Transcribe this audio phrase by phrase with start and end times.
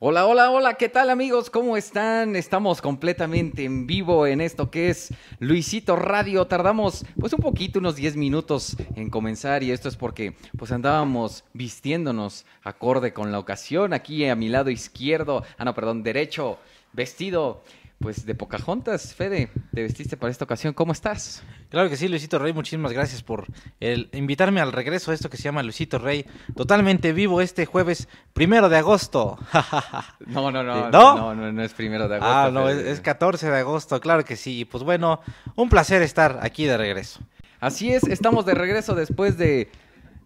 [0.00, 1.50] Hola, hola, hola, ¿qué tal amigos?
[1.50, 2.36] ¿Cómo están?
[2.36, 6.46] Estamos completamente en vivo en esto que es Luisito Radio.
[6.46, 11.42] Tardamos pues un poquito, unos 10 minutos en comenzar y esto es porque pues andábamos
[11.52, 13.92] vistiéndonos acorde con la ocasión.
[13.92, 16.60] Aquí a mi lado izquierdo, ah no, perdón, derecho,
[16.92, 17.64] vestido
[17.98, 20.72] pues de Pocahontas, Fede, te vestiste para esta ocasión.
[20.72, 21.42] ¿Cómo estás?
[21.68, 23.46] Claro que sí, Luisito Rey, muchísimas gracias por
[23.80, 28.08] el invitarme al regreso a esto que se llama Luisito Rey, totalmente vivo este jueves
[28.32, 29.38] primero de agosto.
[30.26, 31.16] no, no, no, ¿No?
[31.16, 32.32] no, no, no es primero de agosto.
[32.32, 34.60] ah, no, es, es 14 de agosto, claro que sí.
[34.60, 35.20] Y pues bueno,
[35.56, 37.20] un placer estar aquí de regreso.
[37.60, 39.68] Así es, estamos de regreso después de,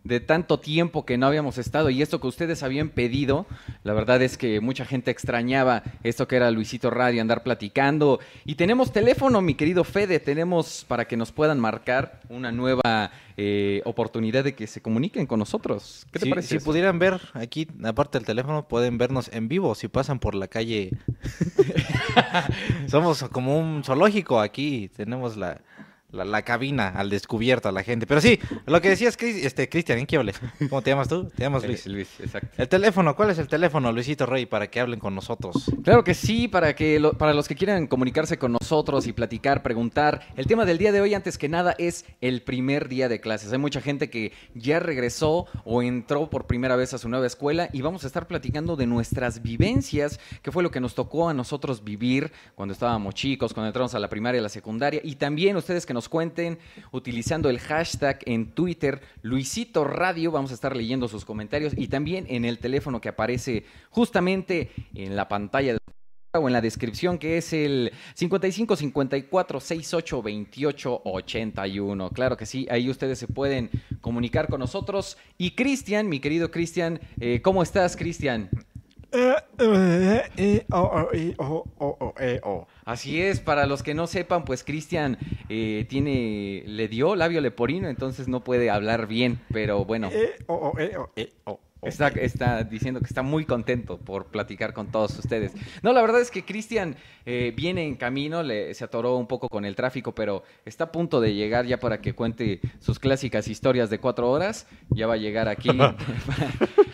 [0.05, 3.47] de tanto tiempo que no habíamos estado y esto que ustedes habían pedido,
[3.85, 8.21] la verdad es que mucha gente extrañaba esto que era Luisito Radio, andar platicando.
[8.45, 13.81] Y tenemos teléfono, mi querido Fede, tenemos para que nos puedan marcar una nueva eh,
[13.85, 16.07] oportunidad de que se comuniquen con nosotros.
[16.13, 16.49] ¿Qué te si, parece?
[16.49, 16.65] Si eso?
[16.65, 20.91] pudieran ver aquí, aparte del teléfono, pueden vernos en vivo si pasan por la calle.
[22.89, 25.61] Somos como un zoológico aquí, tenemos la,
[26.13, 28.07] la, la cabina al descubierto a la gente.
[28.07, 30.41] Pero sí, lo que decías, Cris- este, Cristian, ¿en qué hables?
[30.69, 31.29] ¿Cómo te llamas tú?
[31.35, 31.87] Te llamas Eh, Luis.
[31.87, 32.49] Luis, exacto.
[32.57, 35.65] El teléfono, ¿cuál es el teléfono, Luisito Rey, para que hablen con nosotros?
[35.83, 39.63] Claro que sí, para, que lo- para los que quieran comunicarse con nosotros y platicar,
[39.63, 40.27] preguntar.
[40.37, 43.53] El tema del día de hoy, antes que nada, es el primer día de clases.
[43.53, 47.69] Hay mucha gente que ya regresó o entró por primera vez a su nueva escuela
[47.73, 51.35] y vamos a estar platicando de nuestras vivencias, que fue lo que nos tocó a
[51.35, 55.01] nosotros vivir cuando estábamos chicos, cuando entramos a la primaria y a la secundaria.
[55.03, 56.59] Y también ustedes que nos cuenten
[56.91, 62.27] utilizando el hashtag en Twitter, Luisito Radio, vamos a estar leyendo sus comentarios y también
[62.29, 65.79] en el teléfono que aparece justamente en la pantalla de
[66.35, 72.11] o en la descripción que es el 55 54 68 28 81.
[72.11, 73.69] Claro que sí, ahí ustedes se pueden
[74.01, 75.19] comunicar con nosotros.
[75.37, 78.49] Y Cristian, mi querido Cristian, eh, ¿cómo estás, Cristian?
[82.85, 85.19] Así es, para los que no sepan, pues Cristian
[85.49, 90.11] eh, tiene, le dio labio leporino, entonces no puede hablar bien, pero bueno.
[91.83, 95.53] Está, está diciendo que está muy contento por platicar con todos ustedes.
[95.83, 96.95] No, la verdad es que Cristian
[97.27, 100.93] eh, viene en camino, le- se atoró un poco con el tráfico, pero está a
[100.93, 104.69] punto de llegar ya para que cuente sus clásicas historias de cuatro horas.
[104.91, 105.97] Ya va a llegar aquí para,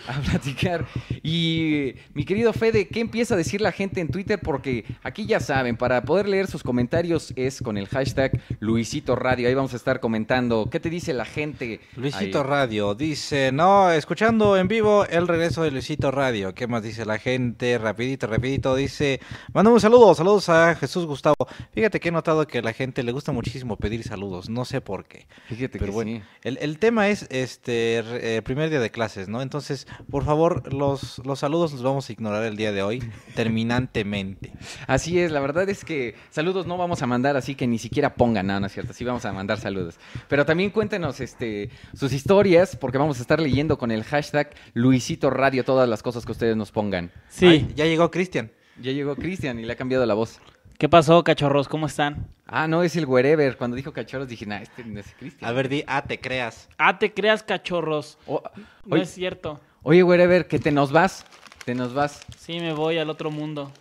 [0.08, 0.86] a platicar.
[1.22, 4.40] Y mi querido Fede, ¿qué empieza a decir la gente en Twitter?
[4.42, 9.48] Porque aquí ya saben, para poder leer sus comentarios es con el hashtag Luisito Radio.
[9.48, 10.70] Ahí vamos a estar comentando.
[10.70, 11.80] ¿Qué te dice la gente?
[11.94, 12.46] Luisito ahí?
[12.48, 16.54] Radio dice, no, escuchando en vivo el regreso de Luisito Radio.
[16.54, 17.78] ¿Qué más dice la gente?
[17.78, 19.20] Rapidito, rapidito, dice,
[19.52, 21.34] manda un saludo, saludos a Jesús Gustavo.
[21.72, 24.80] Fíjate que he notado que a la gente le gusta muchísimo pedir saludos, no sé
[24.80, 25.26] por qué.
[25.48, 26.22] Fíjate Pero que bueno, sí.
[26.44, 29.42] el, el tema es este eh, primer día de clases, ¿no?
[29.42, 33.02] Entonces, por favor, los, los saludos los vamos a ignorar el día de hoy,
[33.34, 34.52] terminantemente.
[34.86, 38.14] Así es, la verdad es que saludos no vamos a mandar, así que ni siquiera
[38.14, 38.92] pongan nada, ¿no es cierto?
[38.92, 39.96] Sí vamos a mandar saludos.
[40.28, 45.30] Pero también cuéntenos este, sus historias, porque vamos a estar leyendo con el hashtag Luisito
[45.30, 47.10] Radio todas las cosas que ustedes nos pongan.
[47.28, 47.46] Sí.
[47.46, 48.50] Ay, ya llegó Cristian.
[48.80, 50.40] Ya llegó Cristian y le ha cambiado la voz.
[50.78, 51.66] ¿Qué pasó, cachorros?
[51.68, 52.28] ¿Cómo están?
[52.46, 53.56] Ah, no, es el wherever.
[53.56, 55.50] Cuando dijo cachorros dije, nah, este no es Cristian.
[55.50, 56.68] A ver, di, ah, te creas.
[56.78, 58.16] Ah, te creas, cachorros.
[58.26, 58.42] O-
[58.86, 59.60] No oye, es cierto.
[59.82, 61.24] oye, wherever, que te nos vas.
[61.64, 62.24] Te nos vas.
[62.38, 63.72] Sí, me voy al otro mundo.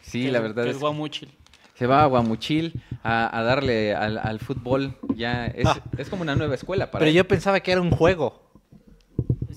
[0.00, 1.30] Sí, que la es- verdad que es es Guamuchil.
[1.74, 4.96] se va a Guamuchil a, a darle al, al fútbol.
[5.14, 5.82] Ya es, Ah.
[5.98, 7.16] es como una nueva escuela para Pero él.
[7.16, 8.47] yo pensaba que era un juego.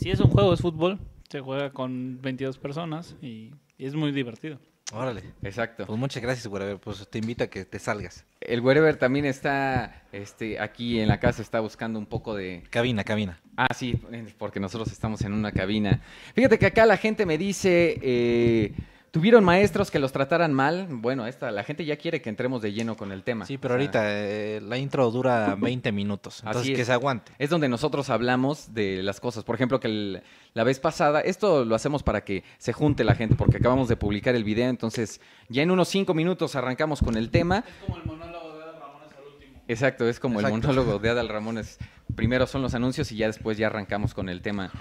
[0.01, 0.97] Si es un juego, es fútbol.
[1.29, 4.57] Se juega con 22 personas y, y es muy divertido.
[4.91, 5.21] Órale.
[5.43, 5.85] Exacto.
[5.85, 6.75] Pues muchas gracias, güey.
[6.77, 8.25] Pues te invito a que te salgas.
[8.39, 12.63] El wherever también está este, aquí en la casa, está buscando un poco de...
[12.71, 13.39] Cabina, cabina.
[13.55, 14.01] Ah, sí,
[14.39, 16.01] porque nosotros estamos en una cabina.
[16.33, 18.73] Fíjate que acá la gente me dice, eh,
[19.11, 20.87] ¿tuvieron maestros que los trataran mal?
[20.89, 23.45] Bueno, esta, la gente ya quiere que entremos de lleno con el tema.
[23.45, 26.39] Sí, pero O sea, ahorita eh, la intro dura 20 minutos.
[26.39, 27.31] Entonces Así que se aguante.
[27.37, 29.43] Es donde nosotros hablamos de las cosas.
[29.43, 30.23] Por ejemplo, que el-
[30.53, 33.95] la vez pasada, esto lo hacemos para que se junte la gente, porque acabamos de
[33.97, 37.63] publicar el video, entonces ya en unos cinco minutos arrancamos con el tema.
[37.67, 39.61] Es como el monólogo de Adal Ramones al último.
[39.67, 41.77] Exacto, es como el monólogo de Adal Ramones.
[42.15, 44.71] Primero son los anuncios y ya después ya arrancamos con el tema.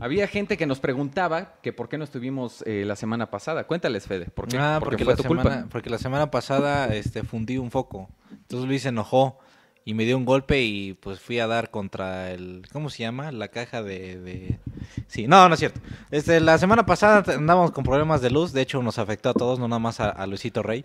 [0.00, 3.64] Había gente que nos preguntaba que por qué no estuvimos eh, la semana pasada.
[3.64, 4.56] Cuéntales, Fede, ¿por qué?
[4.56, 5.68] Ah, porque, porque, fue la tu semana, culpa.
[5.70, 8.08] porque la semana pasada este, fundí un foco.
[8.30, 9.40] Entonces Luis se enojó
[9.84, 12.62] y me dio un golpe y pues fui a dar contra el...
[12.72, 13.32] ¿Cómo se llama?
[13.32, 14.20] La caja de...
[14.20, 14.60] de-
[15.08, 15.80] Sí, no, no es cierto.
[16.12, 18.52] Este, la semana pasada andábamos con problemas de luz.
[18.52, 20.84] De hecho, nos afectó a todos, no nada más a, a Luisito Rey.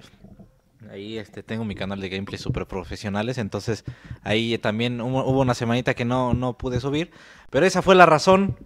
[0.92, 3.38] Ahí este, tengo mi canal de gameplay super profesionales.
[3.38, 3.83] Entonces
[4.24, 7.12] ahí también hubo, hubo una semanita que no, no pude subir.
[7.51, 8.57] Pero esa fue la razón.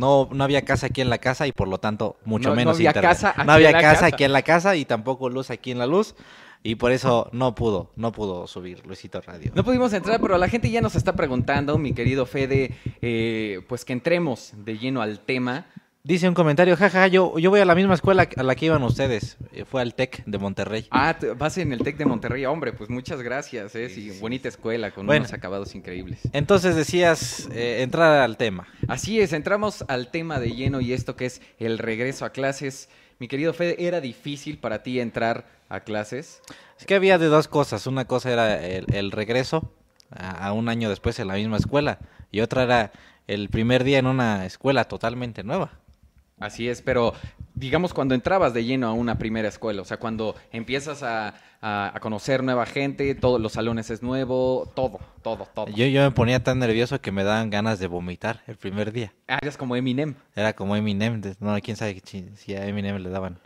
[0.00, 2.56] No, no había casa aquí en la casa y por lo tanto mucho No- no
[2.56, 3.10] menos había internet.
[3.10, 4.06] casa aquí no había en la casa casa.
[4.06, 6.14] aquí en la casa y tampoco luz aquí en la luz.
[6.62, 9.50] Y por eso no pudo, no pudo subir Luisito Radio.
[9.54, 13.86] No pudimos entrar, pero la gente ya nos está preguntando, mi querido Fede, eh, pues
[13.86, 15.66] que entremos de lleno al tema.
[16.02, 18.82] Dice un comentario, jaja, yo, yo voy a la misma escuela a la que iban
[18.82, 19.36] ustedes.
[19.52, 20.86] Eh, Fue al TEC de Monterrey.
[20.90, 24.92] Ah, vas en el TEC de Monterrey, hombre, pues muchas gracias, eh, sí, bonita escuela
[24.92, 25.20] con Bueno.
[25.24, 26.20] unos acabados increíbles.
[26.32, 28.66] Entonces decías, eh, entrar al tema.
[28.88, 32.88] Así es, entramos al tema de lleno y esto que es el regreso a clases.
[33.18, 36.40] Mi querido Fede, ¿era difícil para ti entrar a clases?
[36.78, 37.86] Es que había de dos cosas.
[37.86, 39.70] Una cosa era el, el regreso
[40.10, 41.98] a, a un año después en la misma escuela.
[42.32, 42.90] Y otra era
[43.26, 45.72] el primer día en una escuela totalmente nueva.
[46.40, 47.14] Así es, pero
[47.54, 51.92] digamos cuando entrabas de lleno a una primera escuela, o sea, cuando empiezas a, a-
[51.94, 55.66] a conocer nueva gente, todos los salones es nuevo, todo, todo, todo.
[55.68, 59.12] Yo, yo me ponía tan nervioso que me daban ganas de vomitar el primer día.
[59.28, 60.14] Ah, eres como Eminem.
[60.34, 61.20] Era como Eminem.
[61.38, 63.38] No, quién sabe si, a Eminem le daban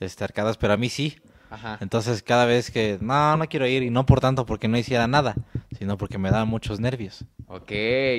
[0.00, 1.18] este, arcadas, pero a mí sí.
[1.50, 1.78] Ajá.
[1.80, 5.06] Entonces cada vez que, no, no quiero ir, y no por tanto porque no hiciera
[5.06, 5.34] nada,
[5.78, 7.24] sino porque me daban muchos nervios.
[7.46, 7.70] Ok,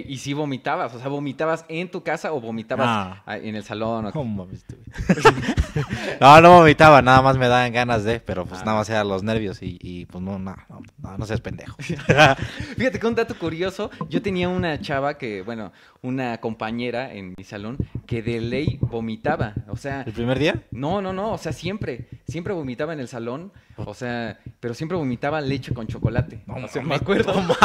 [0.07, 3.33] y si vomitabas, o sea, vomitabas en tu casa o vomitabas No.
[3.33, 4.05] en el salón.
[4.07, 4.23] o- tú.
[6.21, 8.65] no, no vomitaba, nada más me daban ganas de, pero pues Ah.
[8.65, 11.75] nada más eran los nervios y, y, pues no, no, no, no, no seas pendejo.
[12.77, 15.71] Fíjate que un dato curioso, yo tenía una chava que, bueno,
[16.01, 17.77] una compañera en mi salón
[18.07, 20.63] que de ley vomitaba, o sea, ¿El primer día?
[20.71, 23.18] no, no, no, o sea, siempre, siempre vomitaba en el salón,
[23.85, 26.41] o sea, pero siempre vomitaba leche con chocolate.
[26.47, 27.33] o sea, me acuerdo.
[27.33, 27.55] No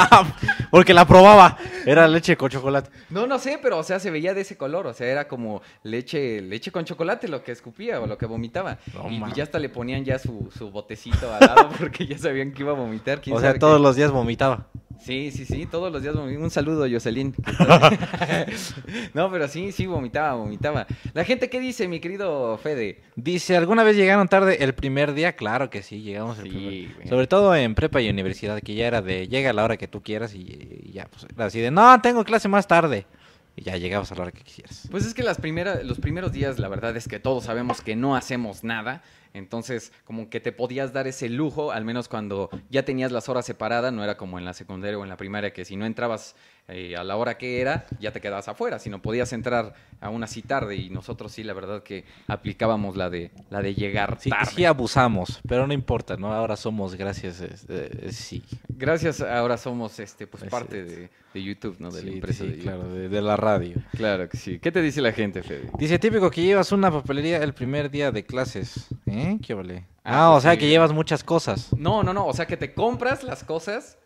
[0.71, 1.57] porque la probaba,
[1.87, 2.91] era leche con chocolate.
[3.11, 5.63] No, no sé, pero o sea, se veía de ese color, o sea, era como
[5.83, 8.79] leche, leche con chocolate lo que escupía o lo que vomitaba.
[8.95, 12.53] No y, ya hasta le ponían ya su, su botecito al lado porque ya sabían
[12.53, 13.21] que iba a vomitar.
[13.21, 13.83] quién O sea, todos qué.
[13.83, 14.69] los días vomitaba.
[15.05, 16.15] Sí, sí, sí, todos los días.
[16.15, 17.35] Un saludo, Jocelyn.
[19.13, 20.87] no, pero sí, sí, vomitaba, vomitaba.
[21.13, 23.03] La gente, ¿qué dice, mi querido Fede?
[23.15, 25.37] Dice, ¿alguna vez llegaron tarde el primer día?
[25.37, 27.09] Claro que sí, llegamos el Sí, primer güey.
[27.09, 29.89] Sobre todo en prepa y universidad, que ya era de, llega a la hora que
[29.89, 33.07] tú quieras y, y ya, pues era así de, no, tengo clase más tarde.
[33.57, 34.89] Y ya llegabas a la hora que quisieras.
[34.91, 37.95] Pues es que las primeras, los primeros días, la verdad es que todos sabemos que
[37.95, 39.03] no hacemos nada.
[39.33, 43.47] Entonces, como que te podías dar ese lujo, al menos cuando ya tenías las horas
[43.47, 46.37] separadas, no era como en la secundaria o en la primaria, que si no entrabas
[46.69, 50.43] eh, a la hora que era, ya te quedabas afuera, sino podías entrar aún así
[50.43, 50.77] tarde.
[50.77, 54.51] Y nosotros sí, la verdad que aplicábamos la de, la de llegar Sí, tarde.
[54.55, 56.33] sí abusamos, pero no importa, ¿no?
[56.33, 58.43] Ahora somos, gracias, este, sí.
[58.69, 61.91] Gracias, ahora somos este, pues Es parte de, de YouTube, ¿no?
[61.91, 63.77] De la Sí, empresa sí, de claro, de, de la radio.
[63.93, 64.59] Claro que sí.
[64.59, 65.71] ¿Qué te dice la gente, Fede?
[65.79, 68.89] Dice, típico que llevas una papelería el primer día de clases.
[69.07, 69.39] ¿Eh?
[69.45, 69.85] ¿Qué vale?
[70.03, 70.59] Ah, Ah, pues o sea sí.
[70.59, 71.73] que llevas muchas cosas.
[71.77, 72.27] No, no, no.
[72.27, 73.97] O sea, que te compras las cosas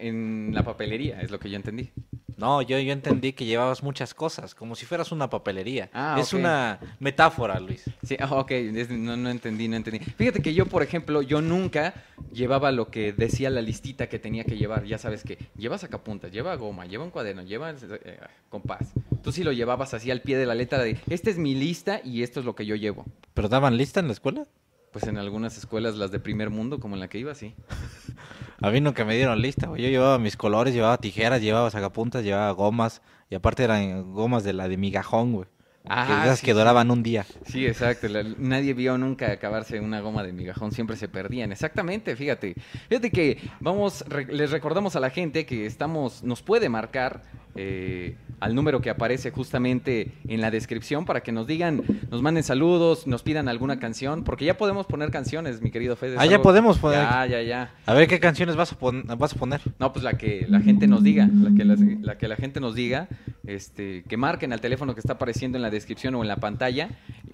[0.00, 1.90] en la papelería, es lo que yo entendí.
[2.38, 5.90] No, yo, yo entendí que llevabas muchas cosas, como si fueras una papelería.
[5.92, 7.82] Ah, es una metáfora, Luis.
[8.04, 8.52] Sí, ah, ok,
[8.90, 9.98] no, no entendí, no entendí.
[9.98, 11.94] Fíjate que yo, por ejemplo, yo nunca
[12.32, 14.84] llevaba lo que decía la listita que tenía que llevar.
[14.84, 18.92] Ya sabes que lleva sacapuntas, lleva goma, lleva un cuaderno, lleva eh, compás.
[19.20, 22.00] Tú sí lo llevabas así al pie de la letra de, esta es mi lista
[22.04, 23.04] y esto es lo que yo llevo.
[23.34, 24.46] ¿Pero daban lista en la escuela?
[24.92, 27.54] Pues en algunas escuelas, las de primer mundo, como en la que iba, sí.
[28.60, 29.82] A mí nunca me dieron lista, güey.
[29.82, 33.02] Yo llevaba mis colores, llevaba tijeras, llevaba sacapuntas, llevaba gomas.
[33.30, 35.46] Y aparte eran gomas de la de migajón, güey.
[35.90, 37.24] Ah, que esas sí, que duraban un día.
[37.46, 38.08] Sí, exacto.
[38.08, 41.52] la- nadie vio nunca acabarse una goma de migajón, siempre se perdían.
[41.52, 42.54] Exactamente, fíjate.
[42.88, 47.22] Fíjate que vamos, re- les recordamos a la gente que estamos, nos puede marcar
[47.54, 52.42] eh, al número que aparece justamente en la descripción para que nos digan, nos manden
[52.44, 56.16] saludos, nos pidan alguna canción, porque ya podemos poner canciones, mi querido Fede.
[56.18, 57.00] Ah, ya podemos poner.
[57.00, 57.74] Ya, ya, ya.
[57.86, 59.60] A ver qué canciones vas a, pon- vas a poner.
[59.78, 62.60] No, pues la que la gente nos diga, la que la, la que la gente
[62.60, 63.08] nos diga,
[63.46, 66.90] este, que marquen al teléfono que está apareciendo en la descripción o en la pantalla.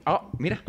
[0.07, 0.63] Oh, mira.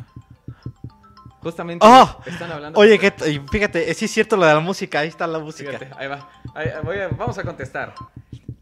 [1.42, 2.20] Justamente ¡Oh!
[2.26, 2.80] están hablando.
[2.80, 3.12] Oye, que
[3.52, 5.72] fíjate, eh, sí es cierto lo de la música, ahí está la música.
[5.78, 6.28] Fíjate, ahí va.
[6.56, 7.94] Ahí voy a- vamos a contestar.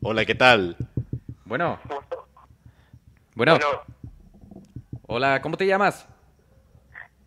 [0.02, 0.76] Hola, ¿qué tal?
[1.46, 1.80] Bueno.
[3.36, 3.58] Bueno.
[5.08, 6.08] Hola, ¿cómo te llamas?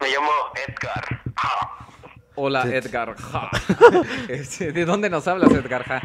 [0.00, 0.30] Me llamo
[0.66, 1.22] Edgar.
[1.36, 1.86] Ja.
[2.36, 3.14] Hola, Edgar.
[3.32, 3.50] Ja.
[4.28, 5.84] Este, ¿De dónde nos hablas, Edgar?
[5.84, 6.02] Ja?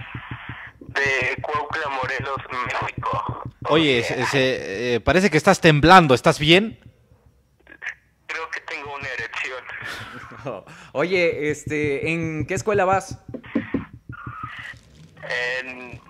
[0.79, 3.43] De Cuautla, Morelos, México.
[3.69, 6.79] Oye, se- se- eh, parece que estás temblando, ¿estás bien?
[8.27, 9.63] Creo que tengo una erección.
[10.93, 13.17] Oye, este, ¿en qué escuela vas?
[15.63, 16.01] En,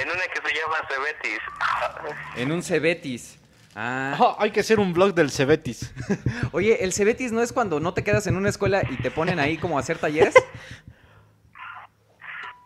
[0.00, 1.40] en una que se llama Cebetis.
[2.36, 3.38] En un Cebetis.
[3.74, 4.16] Ah.
[4.18, 5.92] Ah, hay que hacer un blog del Cebetis.
[6.52, 9.38] Oye, ¿el Cebetis no es cuando no te quedas en una escuela y te ponen
[9.38, 10.34] ahí como a hacer talleres?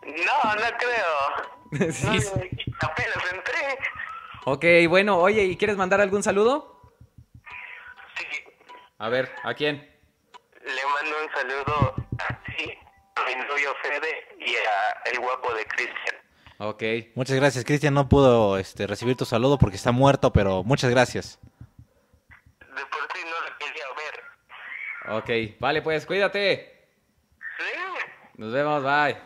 [0.03, 1.91] No, no creo.
[1.91, 2.05] Sí.
[2.05, 3.79] No, apenas entré.
[4.45, 6.79] Ok, bueno, oye, ¿y quieres mandar algún saludo?
[8.15, 8.25] Sí,
[8.99, 9.77] A ver, ¿a quién?
[10.63, 12.77] le mando un saludo a ti,
[13.15, 16.15] a mi novio Fede y a el guapo de Cristian.
[16.59, 16.83] Ok.
[17.15, 17.93] Muchas gracias, Cristian.
[17.93, 21.39] No pudo este, recibir tu saludo porque está muerto, pero muchas gracias.
[22.59, 25.51] De por sí no lo quería ver.
[25.53, 26.71] Ok, vale, pues cuídate.
[27.57, 27.79] Sí.
[28.37, 29.17] Nos vemos, bye.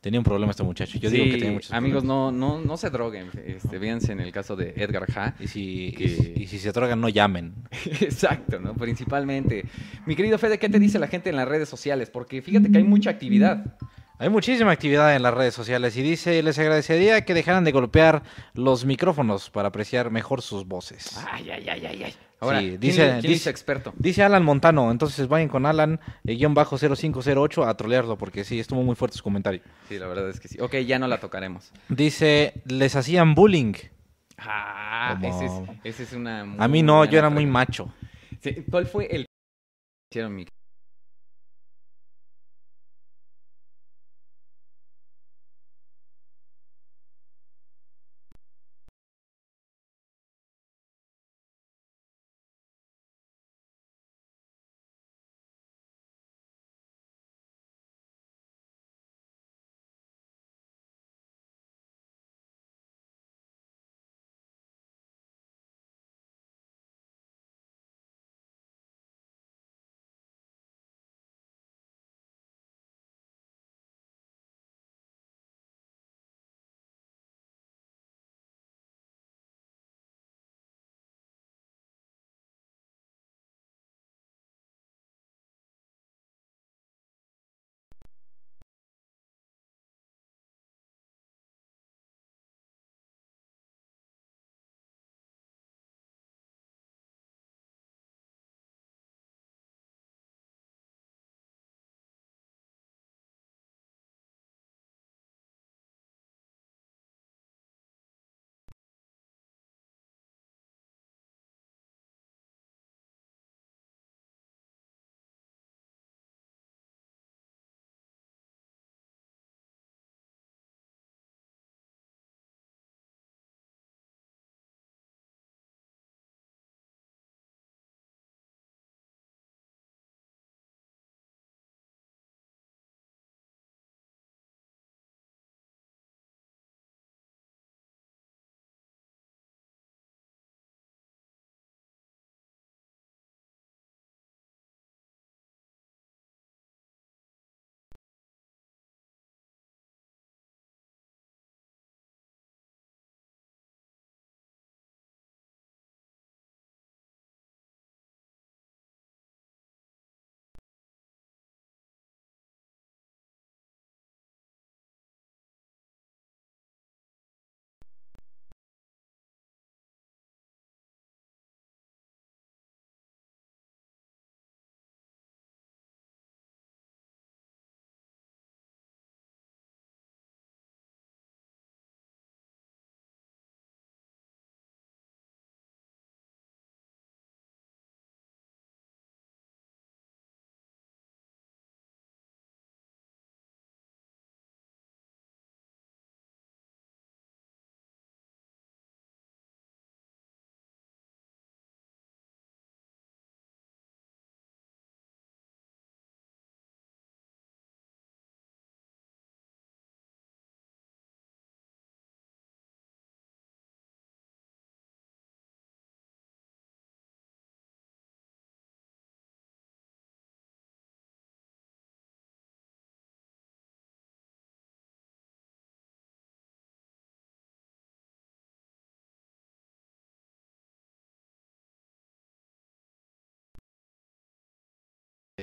[0.00, 0.98] Tenía un problema este muchacho.
[0.98, 2.32] Yo Sí, digo que tenía muchos amigos, problemas.
[2.34, 3.28] no, no, no se droguen.
[3.44, 5.34] Este, véanse en el caso de Edgar Ja.
[5.40, 7.54] Y si, que- y si- y si se drogan, no llamen.
[8.00, 8.74] Exacto, ¿no?
[8.74, 9.64] Principalmente.
[10.06, 12.08] Mi querido Fede, ¿qué te dice la gente en las redes sociales?
[12.10, 13.76] Porque fíjate que hay mucha actividad.
[14.18, 18.22] Hay muchísima actividad en las redes sociales y dice, les agradecería que dejaran de golpear
[18.54, 21.18] los micrófonos para apreciar mejor sus voces.
[21.30, 22.14] Ay, ay, ay, ay, ay.
[22.40, 23.92] Ahora, Sí, ¿quién, dice- quién dice experto?
[23.98, 28.58] Dice Alan Montano, entonces vayan con Alan, eh, guion bajo 0508 a trolearlo porque sí,
[28.58, 29.60] estuvo muy fuerte su comentario.
[29.88, 30.58] Sí, la verdad es que sí.
[30.60, 31.70] Ok, ya no la tocaremos.
[31.88, 33.74] Dice, les hacían bullying.
[34.38, 35.52] Ah, ese es,
[35.84, 36.40] ese es una...
[36.58, 37.92] A mí no, yo era muy macho.
[38.42, 39.26] Sí, ¿Cuál fue el...
[40.10, 40.46] Hicieron mi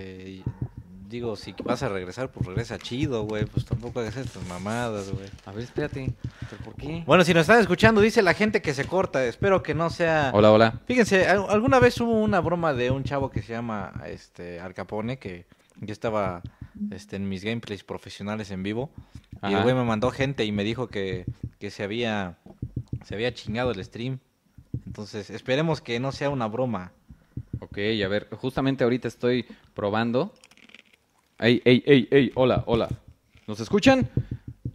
[0.03, 0.41] Eh,
[1.07, 3.45] digo, si vas a regresar, pues regresa chido, güey.
[3.45, 5.29] Pues tampoco hagas estas mamadas, güey.
[5.45, 6.11] A ver, espérate.
[6.49, 7.03] ¿Pero por qué?
[7.05, 9.23] Bueno, si nos están escuchando, dice la gente que se corta.
[9.25, 10.31] Espero que no sea.
[10.33, 10.81] Hola, hola.
[10.87, 14.73] Fíjense, al- alguna vez hubo una broma de un chavo que se llama este Al
[14.73, 15.45] Capone, que
[15.79, 16.41] yo estaba
[16.89, 18.89] este, en mis gameplays profesionales en vivo.
[19.43, 21.25] Y el güey me mandó gente y me dijo que,
[21.59, 22.39] que se había
[23.05, 24.17] se había chingado el stream.
[24.87, 26.93] Entonces, esperemos que no sea una broma.
[27.63, 30.33] Ok, a ver, justamente ahorita estoy probando.
[31.39, 32.89] Ey, ey, ey, ey, hola, hola.
[33.47, 34.09] ¿Nos escuchan?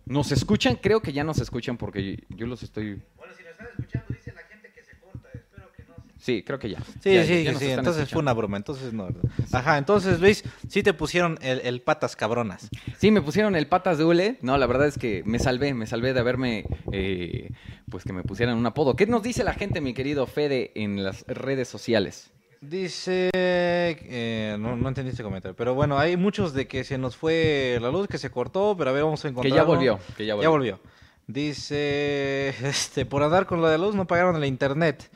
[0.06, 0.76] ¿Nos escuchan?
[0.76, 3.02] Creo que ya nos escuchan porque yo los estoy...
[3.16, 5.28] Bueno, si nos están escuchando, dice la gente que se corta.
[5.34, 6.78] Espero que no Sí, creo que ya.
[7.02, 7.66] Sí, Ya, sí, ya sí.
[7.66, 8.56] Entonces fue una broma.
[8.56, 9.08] Entonces no.
[9.52, 12.70] Ajá, entonces Luis, sí te pusieron el, el patas cabronas.
[12.96, 14.38] Sí, me pusieron el patas de hule.
[14.40, 17.50] No, la verdad es que me salvé, me salvé de haberme, eh,
[17.90, 18.96] pues que me pusieran un apodo.
[18.96, 22.30] ¿Qué nos dice la gente, mi querido Fede, en las redes sociales?
[22.60, 27.16] Dice, eh, no, no entendí este comentario, pero bueno, hay muchos de que se nos
[27.16, 29.52] fue la luz, que se cortó, pero a ver, vamos a encontrar.
[29.52, 30.42] Que ya volvió, que ya volvió.
[30.42, 30.80] Ya volvió.
[31.28, 35.08] Dice, este, por andar con lo de luz no pagaron el internet.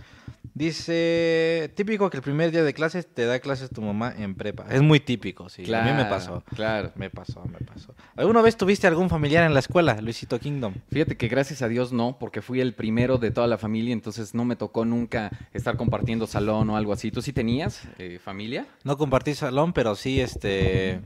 [0.55, 4.67] Dice, típico que el primer día de clases te da clases tu mamá en prepa.
[4.71, 5.63] Es muy típico, sí.
[5.73, 6.45] a mí me Claro, pasó.
[6.55, 6.93] Claro.
[6.95, 7.95] Me pasó, me pasó.
[8.17, 10.75] ¿Alguna vez tuviste algún familiar en la escuela, Luisito Kingdom?
[10.91, 14.35] Fíjate que gracias a Dios no, porque fui el primero de toda la familia, entonces
[14.35, 17.11] no me tocó nunca estar compartiendo salón o algo así.
[17.11, 18.67] ¿Tú sí tenías eh, familia?
[18.85, 21.01] No compartí salón, pero sí, este,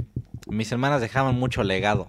[0.49, 2.09] mis hermanas dejaban mucho legado.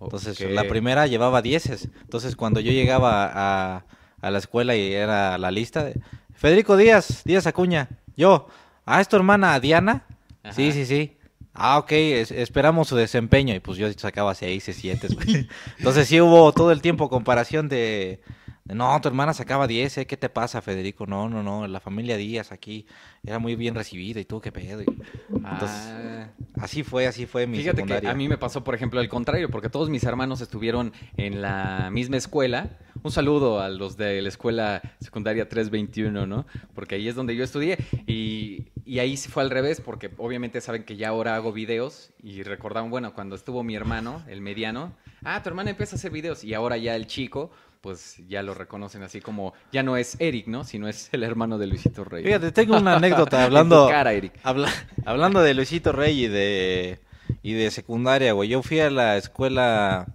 [0.00, 1.88] Entonces, la primera llevaba dieces.
[2.00, 3.84] Entonces, cuando yo llegaba a,
[4.20, 5.92] a la escuela y era la lista,
[6.42, 8.48] Federico Díaz, Díaz Acuña, yo,
[8.84, 10.06] ¿ah, es tu hermana Diana?
[10.42, 10.52] Ajá.
[10.54, 11.16] Sí, sí, sí.
[11.54, 13.54] Ah, ok, es- esperamos su desempeño.
[13.54, 15.06] Y pues yo sacaba seis, siete.
[15.06, 15.46] güey.
[15.78, 18.22] Entonces sí hubo todo el tiempo comparación de,
[18.64, 20.06] de, no, tu hermana sacaba 10, ¿eh?
[20.08, 21.06] ¿qué te pasa, Federico?
[21.06, 22.86] No, no, no, la familia Díaz aquí
[23.22, 24.80] era muy bien recibida y tú qué pedo.
[24.80, 26.26] Entonces, Ah.
[26.60, 28.00] así fue, así fue mi Fíjate secundaria.
[28.08, 31.40] que a mí me pasó, por ejemplo, al contrario, porque todos mis hermanos estuvieron en
[31.40, 32.78] la misma escuela.
[33.04, 36.46] Un saludo a los de la escuela secundaria 321, ¿no?
[36.74, 37.78] Porque ahí es donde yo estudié.
[38.06, 42.10] Y, y ahí sí fue al revés, porque obviamente saben que ya ahora hago videos.
[42.22, 44.92] Y recordaban, bueno, cuando estuvo mi hermano, el mediano,
[45.24, 46.44] ah, tu hermana empieza a hacer videos.
[46.44, 50.46] Y ahora ya el chico, pues ya lo reconocen así como, ya no es Eric,
[50.46, 50.62] ¿no?
[50.62, 52.22] Sino es el hermano de Luisito Rey.
[52.22, 54.34] Fíjate, tengo una anécdota hablando, cara, Eric.
[54.44, 54.72] habla-
[55.04, 57.00] hablando de Luisito Rey y de,
[57.42, 58.48] y de secundaria, güey.
[58.48, 60.06] Yo fui a la escuela,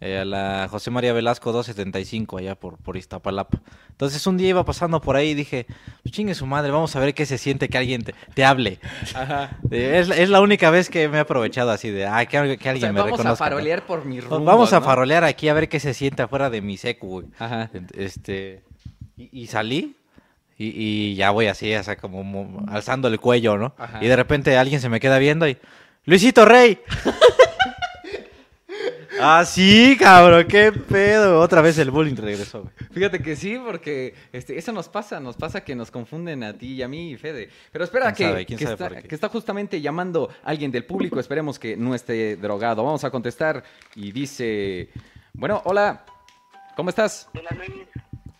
[0.00, 3.58] eh, a la José María Velasco 275, allá por, por Iztapalapa.
[3.90, 5.66] Entonces un día iba pasando por ahí y dije,
[6.02, 8.78] "Pues chingue su madre, vamos a ver qué se siente que alguien te, te hable.
[9.14, 9.58] Ajá.
[9.70, 12.32] Eh, Es, la- es la única vez que me he aprovechado así de, ay, que,
[12.58, 14.40] que O alguien sea, me vamos a farolear por mi rumbo.
[14.44, 14.84] Vamos a ¿no?
[14.86, 17.26] farolear aquí a ver qué se siente afuera de mi secu, güey.
[17.38, 17.70] Ajá.
[17.94, 18.62] Este,
[19.16, 19.96] y, y salí
[20.56, 23.74] y, y ya voy así, o sea, como mo- alzando el cuello, ¿no?
[23.78, 23.98] Ajá.
[24.02, 25.56] Y de repente alguien se me queda viendo y,
[26.04, 26.78] Luisito Rey.
[29.20, 31.40] ah, sí, cabrón, qué pedo.
[31.40, 32.74] Otra vez el bullying regresó, güey.
[32.92, 36.74] Fíjate que sí, porque este, eso nos pasa, nos pasa que nos confunden a ti
[36.74, 37.50] y a mí, Fede.
[37.72, 38.46] Pero espera, ¿Quién que, sabe?
[38.46, 39.08] ¿Quién que sabe está, por qué?
[39.08, 41.20] que está justamente llamando alguien del público.
[41.20, 42.84] Esperemos que no esté drogado.
[42.84, 43.62] Vamos a contestar
[43.94, 44.90] y dice,
[45.32, 46.04] bueno, hola,
[46.76, 47.28] ¿cómo estás?
[47.34, 47.88] Hola Luis.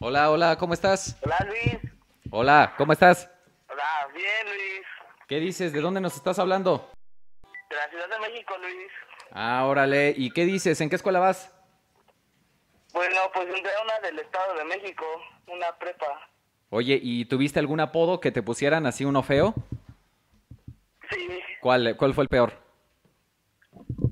[0.00, 1.16] Hola, hola, ¿cómo estás?
[1.22, 1.78] Hola Luis.
[2.30, 3.30] Hola, ¿cómo estás?
[3.68, 4.86] Hola, bien Luis.
[5.26, 5.72] ¿Qué dices?
[5.72, 6.90] ¿De dónde nos estás hablando?
[7.68, 8.90] De la Ciudad de México, Luis.
[9.32, 10.80] Ah, órale, ¿y qué dices?
[10.80, 11.52] ¿En qué escuela vas?
[12.92, 15.04] Bueno, pues entré a una del Estado de México,
[15.46, 16.06] una prepa.
[16.70, 19.54] Oye, ¿y tuviste algún apodo que te pusieran así uno feo?
[21.10, 21.28] Sí,
[21.60, 22.52] ¿Cuál, cuál fue el peor?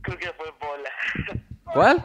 [0.02, 0.90] creo que fue bola.
[1.72, 1.96] ¿Cuál?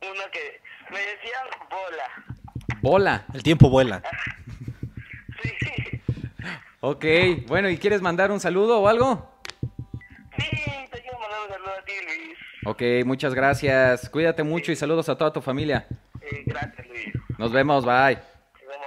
[0.00, 2.80] Uno que me decían bola.
[2.80, 3.26] Bola.
[3.34, 4.02] El tiempo vuela.
[5.40, 6.00] Sí,
[6.80, 7.04] Ok,
[7.46, 9.37] bueno, ¿y quieres mandar un saludo o algo?
[12.68, 14.10] Ok, muchas gracias.
[14.10, 15.86] Cuídate mucho y saludos a toda tu familia.
[16.20, 17.14] Eh, gracias, Luis.
[17.38, 18.16] Nos vemos, bye.
[18.16, 18.86] Nos vemos.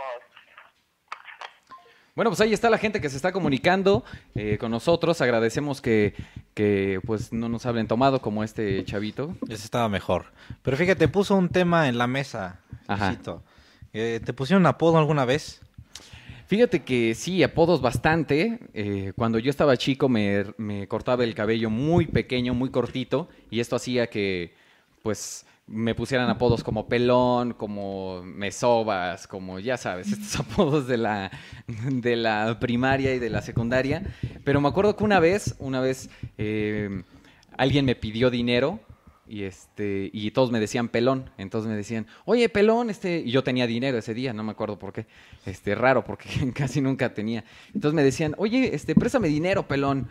[2.13, 5.19] Bueno, pues ahí está la gente que se está comunicando eh, con nosotros.
[5.21, 6.13] Agradecemos que,
[6.53, 9.35] que pues no nos hablen tomado como este chavito.
[9.49, 10.25] Ese estaba mejor.
[10.61, 13.17] Pero fíjate, puso un tema en la mesa, Ajá.
[13.93, 15.59] Eh, ¿Te pusieron apodo alguna vez?
[16.51, 18.59] Fíjate que sí, apodos bastante.
[18.73, 23.61] Eh, cuando yo estaba chico me, me cortaba el cabello muy pequeño, muy cortito, y
[23.61, 24.53] esto hacía que,
[25.01, 31.31] pues, me pusieran apodos como pelón, como mesobas, como ya sabes, estos apodos de la,
[31.89, 34.03] de la primaria y de la secundaria.
[34.43, 37.01] Pero me acuerdo que una vez, una vez, eh,
[37.55, 38.81] alguien me pidió dinero
[39.31, 43.43] y este y todos me decían pelón entonces me decían oye pelón este y yo
[43.43, 45.07] tenía dinero ese día no me acuerdo por qué
[45.45, 50.09] este raro porque casi nunca tenía entonces me decían oye este préstame dinero pelón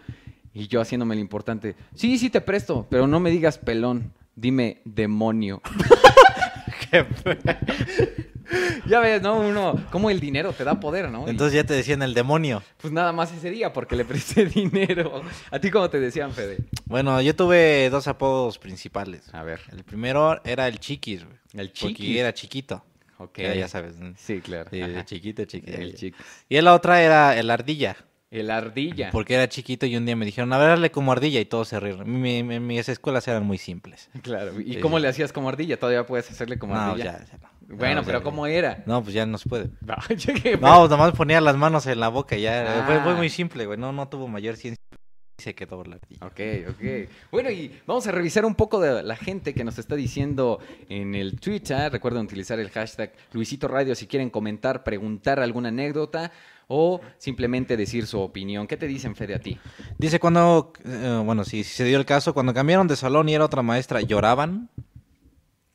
[0.52, 1.76] Y yo haciéndome el importante.
[1.94, 4.12] Sí, sí te presto, pero no me digas pelón.
[4.34, 5.62] Dime demonio.
[8.86, 9.38] ya ves, ¿no?
[9.40, 11.26] Uno, como el dinero te da poder, ¿no?
[11.26, 12.62] Y, Entonces ya te decían el demonio.
[12.78, 15.22] pues nada más ese día porque le presté dinero.
[15.50, 16.58] ¿A ti cómo te decían, Fede?
[16.86, 19.32] Bueno, yo tuve dos apodos principales.
[19.32, 19.60] A ver.
[19.70, 21.36] El primero era el chiquis, güey.
[21.54, 22.16] El Porque chiquis.
[22.16, 22.84] era chiquito.
[23.18, 23.38] Ok.
[23.38, 23.96] Ya, ya sabes.
[23.96, 24.14] ¿no?
[24.16, 24.70] Sí, claro.
[24.72, 25.76] Sí, chiquito, chiquito.
[25.76, 26.20] El chiquis.
[26.48, 27.96] Y la otra era el ardilla.
[28.30, 29.10] El ardilla.
[29.10, 31.66] Porque era chiquito y un día me dijeron, a ver, hazle como ardilla y todos
[31.68, 32.20] se rieron.
[32.20, 34.08] Mi- mi- mis escuelas eran muy simples.
[34.22, 34.60] Claro.
[34.60, 35.78] ¿Y Sí, cómo le hacías como ardilla?
[35.80, 37.18] Todavía puedes hacerle como no, ardilla.
[37.18, 37.76] ya, ya no.
[37.76, 38.82] Bueno, No, pero ya- ¿cómo era?
[38.86, 39.70] No, pues ya no se puede.
[39.80, 39.96] No,
[40.42, 42.84] que- No, nomás ponía las manos en la boca y ya.
[42.86, 43.16] Fue, fue Ah.
[43.16, 43.78] muy simple, güey.
[43.78, 44.80] No, no tuvo mayor ciencia.
[45.38, 46.24] Y se quedó la ardilla.
[46.24, 47.08] Ok, ok.
[47.32, 51.14] Bueno, y vamos a revisar un poco de la gente que nos está diciendo en
[51.16, 51.90] el Twitter.
[51.90, 56.30] Recuerden utilizar el hashtag Luisito Radio si quieren comentar, preguntar alguna anécdota
[56.72, 58.68] o simplemente decir su opinión.
[58.68, 59.58] ¿Qué te dicen, Fede, a ti?
[59.98, 63.44] Dice cuando, eh, bueno, si se dio el caso, cuando cambiaron de salón y era
[63.44, 64.70] otra maestra, ¿lloraban?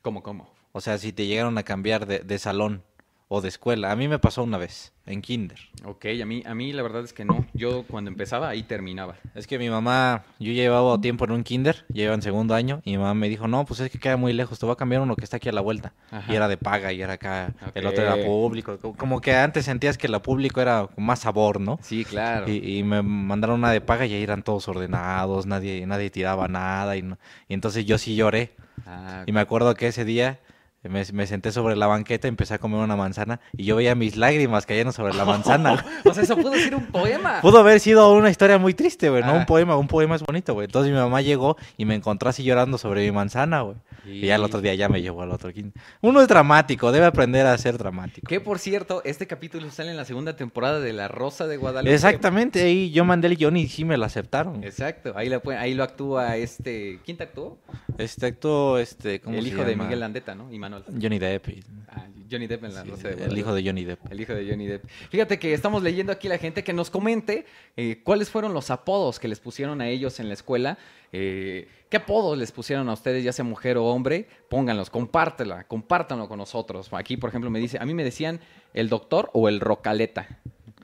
[0.00, 0.48] ¿Cómo, cómo?
[0.72, 2.82] O sea, si te llegaron a cambiar de, de salón
[3.28, 3.90] o de escuela.
[3.90, 5.58] A mí me pasó una vez, en kinder.
[5.84, 7.44] Ok, a mí, a mí la verdad es que no.
[7.54, 9.16] Yo cuando empezaba, ahí terminaba.
[9.34, 12.80] Es que mi mamá, yo llevaba tiempo en un kinder, ya iba en segundo año,
[12.84, 14.76] y mi mamá me dijo, no, pues es que queda muy lejos, te voy a
[14.76, 15.92] cambiar uno que está aquí a la vuelta.
[16.10, 16.32] Ajá.
[16.32, 18.78] Y era de paga, y era acá, el otro era público.
[18.78, 21.78] Co- Como que antes sentías que la público era más sabor, ¿no?
[21.82, 22.48] Sí, claro.
[22.48, 26.48] Y, y me mandaron una de paga y ahí eran todos ordenados, nadie, nadie tiraba
[26.48, 28.52] nada, y, no- y entonces yo sí lloré.
[28.86, 30.38] Ah, Y me acuerdo que ese día
[30.82, 34.16] me, me senté sobre la banqueta, empecé a comer una manzana y yo veía mis
[34.16, 35.84] lágrimas cayendo sobre la manzana.
[36.04, 37.38] o sea, eso pudo ser un poema.
[37.42, 39.38] Pudo haber sido una historia muy triste, güey, no Ah.
[39.38, 40.66] un poema, un poema es bonito, güey.
[40.66, 43.76] Entonces mi mamá llegó y me encontró así llorando sobre mi manzana, güey.
[44.06, 45.72] Y ya el otro día ya me llevó al otro kinder.
[46.00, 48.26] Uno es dramático, debe aprender a ser dramático.
[48.26, 51.92] Que por cierto, este capítulo sale en la segunda temporada de La Rosa de Guadalupe.
[51.92, 54.62] Exactamente, ahí yo mandé el guion y sí me lo aceptaron.
[54.64, 57.00] Exacto, ahí lo, pueden- ahí lo actúa este...
[57.04, 57.58] ¿Quién te actuó?
[57.98, 59.76] Este acto, este, ¿cómo El se hijo de?
[59.76, 60.52] Miguel Landeta, ¿no?
[60.52, 60.84] Y Manuel.
[61.00, 61.48] Johnny Depp.
[61.48, 63.40] y- Ah, Johnny Depp en La sí, Rosa de el Guadalupe.
[63.40, 64.12] hijo de Johnny Depp.
[64.12, 64.84] El hijo de Johnny Depp.
[65.10, 69.18] Fíjate que estamos leyendo aquí la gente que nos comente eh, cuáles fueron los apodos
[69.20, 70.76] que les pusieron a ellos en la escuela.
[71.12, 74.26] Eh, ¿Qué apodos les pusieron a ustedes, ya sea mujer o hombre?
[74.48, 76.88] Pónganlos, compártela, compártanlo con nosotros.
[76.92, 78.40] Aquí, por ejemplo, me dice, a mí me decían
[78.74, 80.40] el doctor o el rocaleta.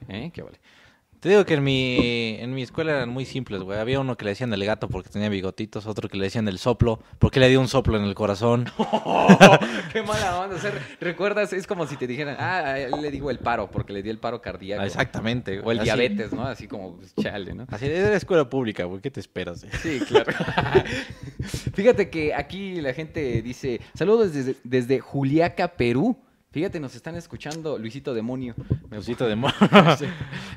[0.09, 0.31] ¿Eh?
[0.33, 0.59] ¿Qué vale?
[1.23, 3.79] Te digo que en mi, en mi escuela eran muy simples, güey.
[3.79, 6.59] Había uno que le decían el gato porque tenía bigotitos, otro que le decían el
[6.59, 8.65] soplo porque le dio un soplo en el corazón.
[9.93, 10.57] ¡Qué mala onda!
[10.57, 11.53] O sea, ¿recuerdas?
[11.53, 14.19] Es como si te dijeran, ah, él le digo el paro porque le dio el
[14.19, 14.83] paro cardíaco.
[14.83, 15.61] Exactamente.
[15.61, 16.45] O el así- diabetes, ¿no?
[16.45, 17.67] Así como, pues, chale, ¿no?
[17.71, 19.01] Así, es de la escuela pública, güey.
[19.01, 19.65] ¿Qué te esperas?
[19.81, 20.33] Sí, claro.
[21.75, 26.17] Fíjate que aquí la gente dice, saludos desde, desde Juliaca, Perú.
[26.53, 28.55] Fíjate, nos están escuchando Luisito Demonio.
[28.91, 29.49] Me Luisito de Mo-
[29.99, 30.05] Sí.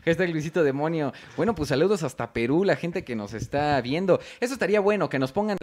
[0.03, 1.13] Hashtag Luisito Demonio.
[1.37, 4.19] Bueno, pues saludos hasta Perú, la gente que nos está viendo.
[4.41, 5.57] Eso estaría bueno, que nos pongan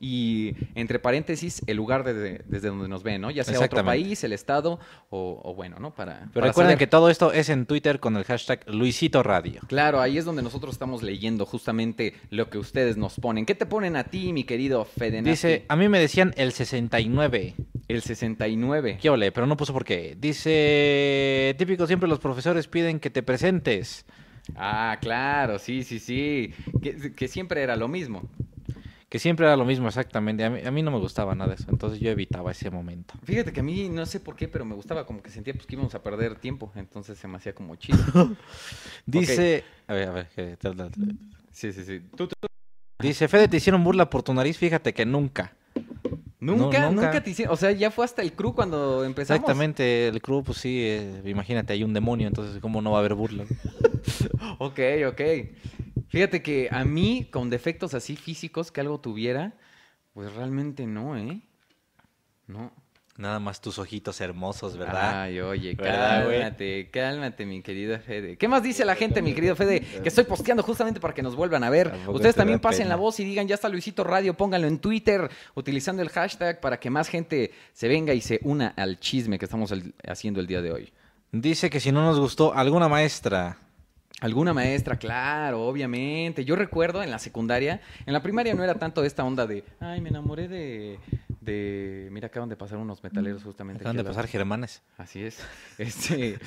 [0.00, 3.30] y entre paréntesis el lugar desde, desde donde nos ven, ¿no?
[3.30, 4.78] Ya sea otro país, el estado
[5.10, 5.94] o, o bueno, ¿no?
[5.94, 6.78] Para, Pero para recuerden saber.
[6.78, 9.60] que todo esto es en Twitter con el hashtag Luisito Radio.
[9.66, 13.46] Claro, ahí es donde nosotros estamos leyendo justamente lo que ustedes nos ponen.
[13.46, 17.54] ¿Qué te ponen a ti, mi querido Fede Dice, a mí me decían el 69.
[17.88, 18.98] el 69.
[19.00, 19.32] ¿Qué ole?
[19.32, 20.16] Pero no puso por qué.
[20.18, 24.04] Dice, típico, siempre los profesores piden que te presentes.
[24.56, 26.52] Ah, claro, sí, sí, sí.
[26.82, 28.28] Que, que siempre era lo mismo.
[29.14, 30.42] Que siempre era lo mismo exactamente.
[30.42, 31.70] A mí, a mí no me gustaba nada de eso.
[31.70, 33.14] Entonces yo evitaba ese momento.
[33.22, 35.66] Fíjate que a mí no sé por qué, pero me gustaba como que sentía pues
[35.66, 37.96] que íbamos a perder tiempo, entonces se me hacía como chido.
[39.06, 40.56] Dice, a ver, a ver, que-.
[41.52, 42.00] Sí, sí, sí.
[42.16, 42.34] ¿Tú, tú-
[43.00, 45.54] dice, Fede, te hicieron burla por tu nariz, fíjate que nunca.
[46.40, 46.90] nunca, No, nunca.
[46.90, 49.42] nunca te hicieron, o sea, ya fue hasta el crew cuando empezamos.
[49.42, 52.98] Exactamente, el crew, pues sí, eh, imagínate, hay un demonio, entonces cómo no va a
[52.98, 53.44] haber burla.
[54.58, 55.20] Ok, ok.
[56.08, 59.54] Fíjate que a mí, con defectos así físicos que algo tuviera,
[60.12, 61.40] pues realmente no, ¿eh?
[62.46, 62.72] No.
[63.16, 65.22] Nada más tus ojitos hermosos, ¿verdad?
[65.22, 68.36] Ay, oye, cálmate, cálmate, mi querido Fede.
[68.36, 69.80] ¿Qué más dice la gente, mi querido Fede?
[70.02, 71.90] Que estoy posteando justamente para que nos vuelvan a ver.
[71.90, 72.90] Tampoco Ustedes también pasen pena.
[72.90, 76.80] la voz y digan, ya está Luisito Radio, pónganlo en Twitter, utilizando el hashtag para
[76.80, 79.72] que más gente se venga y se una al chisme que estamos
[80.08, 80.92] haciendo el día de hoy.
[81.30, 83.58] Dice que si no nos gustó alguna maestra,
[84.20, 86.44] Alguna maestra, claro, obviamente.
[86.44, 90.00] Yo recuerdo en la secundaria, en la primaria no era tanto esta onda de, ay,
[90.00, 90.98] me enamoré de,
[91.40, 92.08] de...
[92.12, 93.82] Mira, acaban de pasar unos metaleros justamente.
[93.82, 94.82] acaban de pasar germanes.
[94.96, 95.38] Así es.
[95.78, 96.38] Este,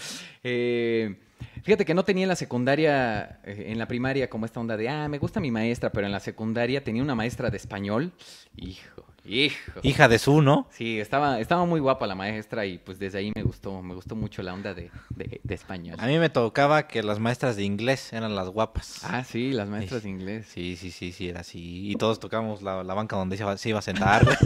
[0.43, 1.15] eh,
[1.63, 4.87] fíjate que no tenía en la secundaria, eh, en la primaria, como esta onda de,
[4.87, 8.13] ah, me gusta mi maestra, pero en la secundaria tenía una maestra de español.
[8.55, 9.57] Hijo, Hijo.
[9.83, 10.67] Hija de su, ¿no?
[10.71, 14.15] Sí, estaba, estaba muy guapa la maestra y pues desde ahí me gustó, me gustó
[14.15, 15.97] mucho la onda de, de, de español.
[15.99, 19.01] A mí me tocaba que las maestras de inglés eran las guapas.
[19.03, 20.47] Ah, sí, las maestras de inglés.
[20.53, 21.91] Sí, sí, sí, sí, era así.
[21.91, 24.25] Y todos tocamos la, la banca donde se iba, se iba a sentar.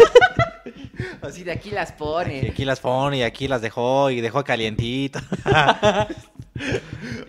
[1.21, 2.47] Así de aquí las pone.
[2.51, 5.19] aquí las pone y aquí las dejó y dejó calientito.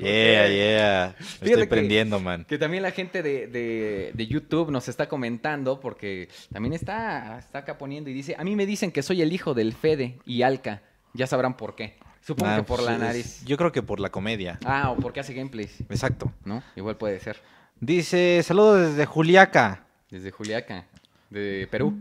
[0.02, 1.14] yeah, yeah.
[1.40, 2.44] Me estoy que- prendiendo, man.
[2.44, 7.58] Que también la gente de, de- de YouTube nos está comentando porque también está, está
[7.60, 10.42] acá poniendo y dice, a mí me dicen que soy el hijo del Fede y
[10.42, 10.82] Alca.
[11.14, 11.96] Ya sabrán por qué.
[12.20, 13.44] Supongo Ah, que por pues, la es- nariz.
[13.44, 14.58] Yo creo que por la comedia.
[14.64, 16.32] Ah, o porque hace gameplays, Exacto.
[16.44, 16.62] ¿no?
[16.76, 17.36] Igual puede ser.
[17.80, 19.84] Dice, saludos desde Juliaca.
[20.08, 20.86] Desde Juliaca,
[21.30, 21.94] de Perú.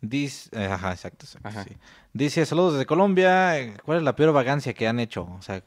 [0.00, 1.64] Dice, eh, ajá, exacto, exacto, Ajá.
[1.64, 1.70] sí.
[2.12, 3.58] Dice, saludos desde Colombia.
[3.58, 5.22] eh, ¿Cuál es la peor vagancia que han hecho?
[5.38, 5.62] O sea,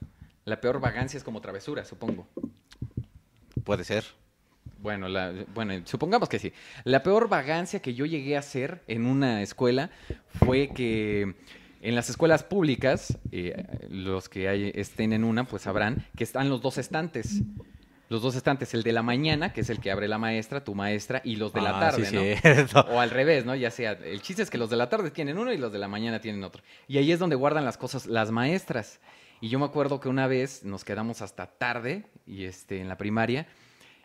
[0.47, 2.25] La peor vagancia es como travesura, supongo.
[3.65, 4.05] puede ser.
[4.79, 6.53] Bueno, la, bueno, supongamos que sí.
[6.85, 9.89] La peor vagancia que yo llegué a hacer en una escuela
[10.45, 11.35] fue que
[11.81, 16.47] en las escuelas públicas, eh, los que hay- estén en una, pues sabrán que están
[16.49, 17.41] los dos estantes.
[18.09, 20.73] Los dos estantes, el de la mañana, que es el que abre la maestra, tu
[20.75, 22.15] maestra, y los de la Ah, tarde, sí,
[22.73, 22.79] ¿no?
[22.95, 23.53] O al revés, ¿no?
[23.53, 25.79] Ya sea, el chiste es que los de la tarde tienen uno y los de
[25.79, 26.63] la mañana tienen otro.
[26.87, 29.01] Y ahí es donde guardan las cosas las maestras.
[29.41, 32.97] Y yo me acuerdo que una vez nos quedamos hasta tarde y este en la
[32.97, 33.47] primaria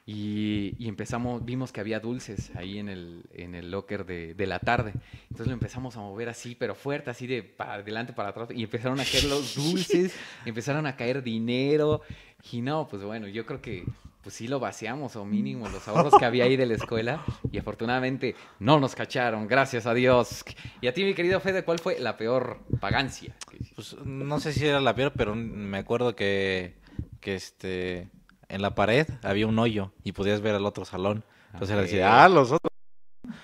[0.04, 4.46] y, y empezamos, vimos que había dulces ahí en el, en el locker de, de
[4.46, 4.92] la tarde.
[5.24, 8.48] Entonces lo empezamos a mover así, pero fuerte, así de para adelante, para atrás.
[8.52, 10.14] Y empezaron a caer los dulces,
[10.44, 12.02] empezaron a caer dinero.
[12.50, 13.84] Y no, pues bueno, yo creo que
[14.22, 17.22] pues sí lo vaciamos o mínimo los ahorros que había ahí de la escuela.
[17.50, 20.44] Y afortunadamente no nos cacharon, gracias a Dios.
[20.80, 23.34] Y a ti, mi querido Fede, ¿cuál fue la peor pagancia?
[23.74, 26.76] Pues no sé si era la peor, pero me acuerdo que,
[27.20, 28.08] que este
[28.48, 31.24] en la pared había un hoyo y podías ver al otro salón.
[31.52, 31.86] Entonces era Ok.
[31.86, 32.70] decir, ah, los otros.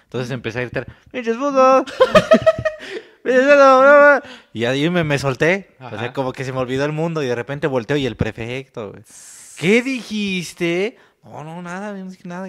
[0.04, 1.84] Entonces empecé a gritar, ¡Pinches putos!
[4.54, 5.76] Y ahí me, me solté.
[5.80, 8.16] O sea, como que se me olvidó el mundo y de repente volteo y el
[8.16, 8.90] prefecto.
[8.92, 9.02] güey.
[9.58, 10.96] ¿Qué dijiste?
[11.24, 12.48] No, no, nada, no dije nada.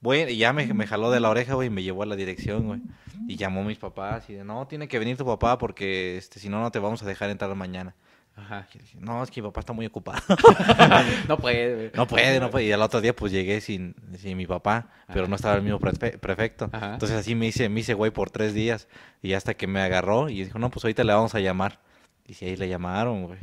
[0.00, 2.16] Bueno, y ya me, me jaló de la oreja, güey, y me llevó a la
[2.16, 2.82] dirección, güey.
[3.26, 6.38] Y llamó a mis papás y de, no, tiene que venir tu papá porque este,
[6.40, 7.94] si no, no te vamos a dejar entrar mañana.
[8.36, 8.66] Ajá.
[8.74, 10.20] Dije, no, es que mi papá está muy ocupado.
[11.28, 11.92] No puede.
[11.94, 12.66] no puede, no puede.
[12.66, 15.78] Y al otro día, pues llegué sin, sin mi papá, pero no estaba el mismo
[15.80, 16.68] prefe- prefecto.
[16.72, 16.94] Ajá.
[16.94, 18.88] Entonces así me hice, me hice güey por tres días.
[19.22, 21.80] Y hasta que me agarró y dijo, no, pues ahorita le vamos a llamar.
[22.26, 23.38] Y sí, ahí le llamaron, güey.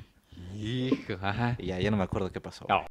[0.56, 1.56] Hijo, ajá.
[1.60, 2.66] Y ya, ya no me acuerdo qué pasó.
[2.70, 2.86] No.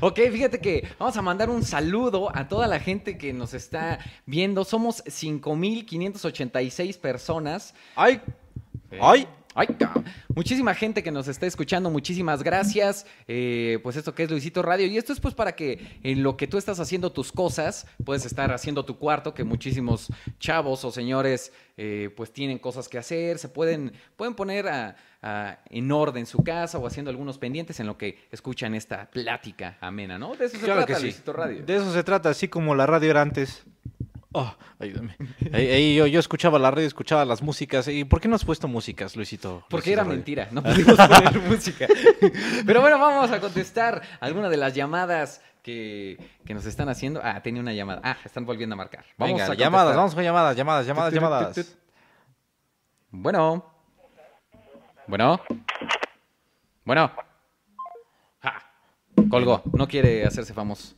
[0.00, 3.98] ok, fíjate que vamos a mandar un saludo a toda la gente que nos está
[4.26, 4.64] viendo.
[4.64, 7.74] Somos 5.586 personas.
[7.96, 8.20] ¡Ay!
[8.90, 8.96] Sí.
[9.00, 9.28] ¡Ay!
[9.56, 9.68] Ay,
[10.34, 13.06] muchísima gente que nos está escuchando, muchísimas gracias.
[13.28, 14.84] Eh, pues esto que es Luisito Radio.
[14.88, 18.26] Y esto es pues para que en lo que tú estás haciendo tus cosas, puedes
[18.26, 20.08] estar haciendo tu cuarto, que muchísimos
[20.40, 25.58] chavos o señores eh, pues tienen cosas que hacer, se pueden, pueden poner a- a-
[25.70, 30.18] en orden su casa o haciendo algunos pendientes en lo que escuchan esta plática amena,
[30.18, 30.34] ¿no?
[30.36, 31.02] De eso se Claro trata que sí.
[31.06, 31.64] Luisito Radio.
[31.64, 33.64] De eso se trata, así como la radio era antes.
[34.36, 35.16] Oh, ayúdame.
[35.52, 37.86] Ahí, ahí yo, yo escuchaba la radio, escuchaba las músicas.
[37.86, 39.64] ¿Y por qué no has puesto músicas, Luisito?
[39.70, 40.14] Porque Luisito era Radio?
[40.16, 41.86] mentira, no pudimos poner música.
[42.66, 47.20] Pero bueno, vamos a contestar alguna de las llamadas que, que nos están haciendo.
[47.22, 48.00] Ah, tenía una llamada.
[48.02, 49.04] Ah, están volviendo a marcar.
[49.16, 49.96] Vamos Venga, a llamadas, contestar.
[49.96, 51.76] vamos con llamadas, llamadas, llamadas.
[53.10, 53.73] Bueno.
[55.06, 55.40] Bueno.
[56.84, 57.10] Bueno.
[58.40, 58.62] Ja.
[59.30, 60.94] Colgó, no quiere hacerse famoso.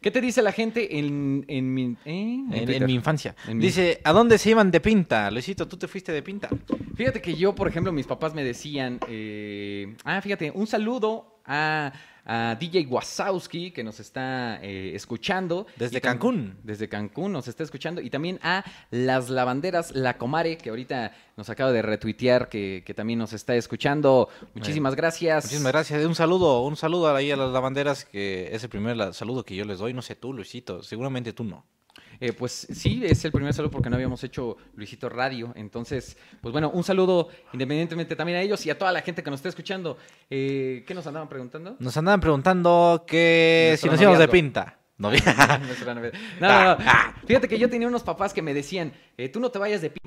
[0.00, 1.94] ¿Qué te dice la gente en, en mi, eh?
[2.04, 2.86] En En, en Twitter?
[2.86, 3.36] mi infancia.
[3.48, 5.30] Mi- Dice, ¿a dónde se iban de pinta?
[5.30, 6.48] Luisito, ¿tú te fuiste de pinta?
[6.96, 11.92] Fíjate que yo, por ejemplo, mis papás me decían, eh, ah, fíjate, un saludo a,
[12.24, 15.66] a DJ Wasowski que nos está eh, escuchando.
[15.76, 16.56] Desde Cancún.
[16.62, 18.00] Desde Cancún nos está escuchando.
[18.00, 22.94] Y también a Las Lavanderas La Comare, que ahorita nos acaba de retuitear, que, que
[22.94, 24.28] también nos está escuchando.
[24.54, 25.44] Muchísimas gracias.
[25.44, 26.04] Muchísimas gracias.
[26.04, 29.64] Un saludo, un saludo ahí a las lavanderas, que es el primer saludo que yo
[29.64, 29.92] les doy.
[29.92, 31.64] No sé tú, Luisito, seguramente tú no.
[32.24, 35.52] Eh, pues sí, es el primer saludo porque no habíamos hecho Luisito Radio.
[35.56, 39.30] Entonces, pues bueno, un saludo independientemente también a ellos y a toda la gente que
[39.30, 39.98] nos está escuchando.
[40.30, 41.74] Eh, ¿Qué nos andaban preguntando?
[41.80, 44.78] Nos andaban preguntando que Nuestro si nos íbamos de pinta.
[44.98, 45.62] Navidad.
[46.40, 46.84] No, no, no.
[47.26, 49.90] Fíjate que yo tenía unos papás que me decían, eh, tú no te vayas de
[49.90, 49.98] p...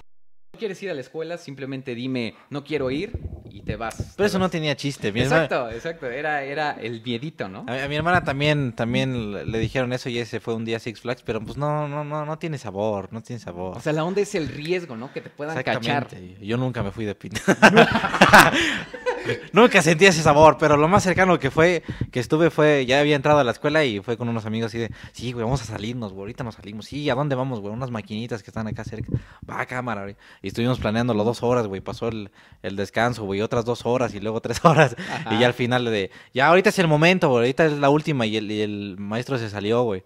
[0.58, 3.12] Quieres ir a la escuela, simplemente dime, no quiero ir
[3.50, 4.14] y te vas.
[4.18, 5.12] Pero eso no tenía chiste.
[5.12, 6.06] Mi hermana- Exacto, exacto.
[6.08, 7.66] Era, era el miedito, ¿no?
[7.68, 11.02] a, a mi hermana también, también le- dijeron eso y ese fue un día Six
[11.02, 13.78] Flags, pero pues no, no, no, no tiene sabor, no tiene sabor.
[13.78, 15.12] O sea, la onda es el riesgo, ¿no?
[15.14, 16.08] Que te puedan cachar.
[16.42, 17.42] Yo nunca me fui de pinta.
[19.52, 23.16] Nunca sentí ese sabor, pero lo más cercano que fue, que estuve fue, ya había
[23.16, 25.66] entrado a la escuela y fue con unos amigos así de, sí, güey, vamos a
[25.66, 26.86] salirnos, güey, ahorita nos salimos.
[26.86, 27.74] Sí, ¿a dónde vamos, güey?
[27.74, 29.12] Unas maquinitas que están acá cerca.
[29.50, 30.16] Va, cámara, güey.
[30.42, 31.82] Y estuvimos planeándolo dos horas, güey.
[31.82, 32.32] Pasó el,
[32.64, 34.96] el descanso, güey, otras dos horas y luego tres horas.
[35.32, 38.26] Y ya al final de, ya ahorita es el momento, güey, ahorita es la última
[38.26, 40.04] y el, y el maestro se salió, güey.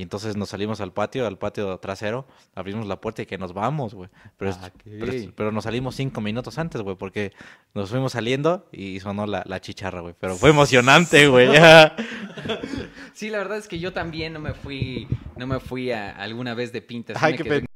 [0.00, 3.52] Y entonces nos salimos al patio, al patio trasero, abrimos la puerta y que nos
[3.52, 4.08] vamos, güey.
[4.38, 4.70] Pero, Ah,
[5.36, 7.34] pero, nos salimos cinco minutos antes, güey, porque
[7.74, 10.14] nos fuimos saliendo y sonó la, la chicharra, güey.
[10.18, 11.50] Pero fue emocionante, güey.
[13.12, 16.54] Sí, la verdad es que yo también no me fui, no me fui a, alguna
[16.54, 17.12] vez de pinta.
[17.12, 17.66] sí Ay, me qué quedé,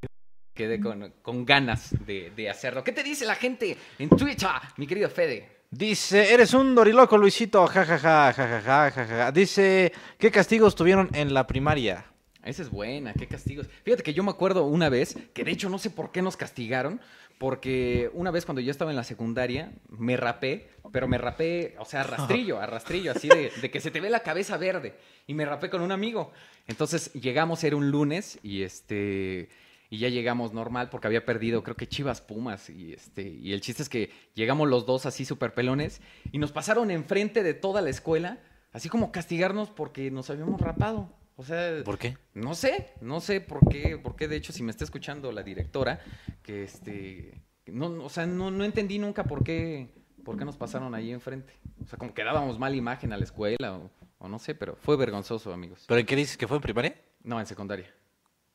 [0.54, 2.82] quedé con, con ganas de, de hacerlo.
[2.82, 5.66] ¿Qué te dice la gente en Twitter, mi querido Fede?
[5.70, 7.66] Dice, eres un doriloco, Luisito.
[7.66, 9.32] Ja, ja, ja, ja, ja, ja, ja, ja.
[9.32, 12.06] Dice, ¿qué castigos tuvieron en la primaria?
[12.44, 13.68] Esa es buena, qué castigos.
[13.84, 16.36] Fíjate que yo me acuerdo una vez, que de hecho no sé por qué nos
[16.36, 17.00] castigaron,
[17.38, 21.84] porque una vez cuando yo estaba en la secundaria, me rapé, pero me rapé, o
[21.84, 24.94] sea, a rastrillo, a rastrillo, así de, que se te ve la cabeza verde.
[25.26, 26.32] Y me rapé con un amigo.
[26.66, 29.48] Entonces llegamos, era un lunes, y este.
[29.90, 32.68] Y ya llegamos normal porque había perdido, creo que Chivas Pumas.
[32.70, 33.22] Y este.
[33.22, 36.00] Y el chiste es que llegamos los dos así súper pelones.
[36.30, 38.38] Y nos pasaron enfrente de toda la escuela,
[38.72, 41.10] así como castigarnos porque nos habíamos rapado.
[41.36, 41.82] O sea.
[41.84, 42.16] ¿Por qué?
[42.34, 45.42] No sé, no sé por qué, por qué de hecho si me está escuchando la
[45.42, 46.00] directora,
[46.42, 49.88] que este, no, o sea, no, no entendí nunca por qué,
[50.24, 51.52] por qué nos pasaron ahí enfrente.
[51.82, 54.76] O sea, como que dábamos mala imagen a la escuela o, o no sé, pero
[54.76, 55.84] fue vergonzoso, amigos.
[55.88, 56.94] ¿Pero en qué dices que fue en primaria?
[57.22, 57.92] No, en secundaria.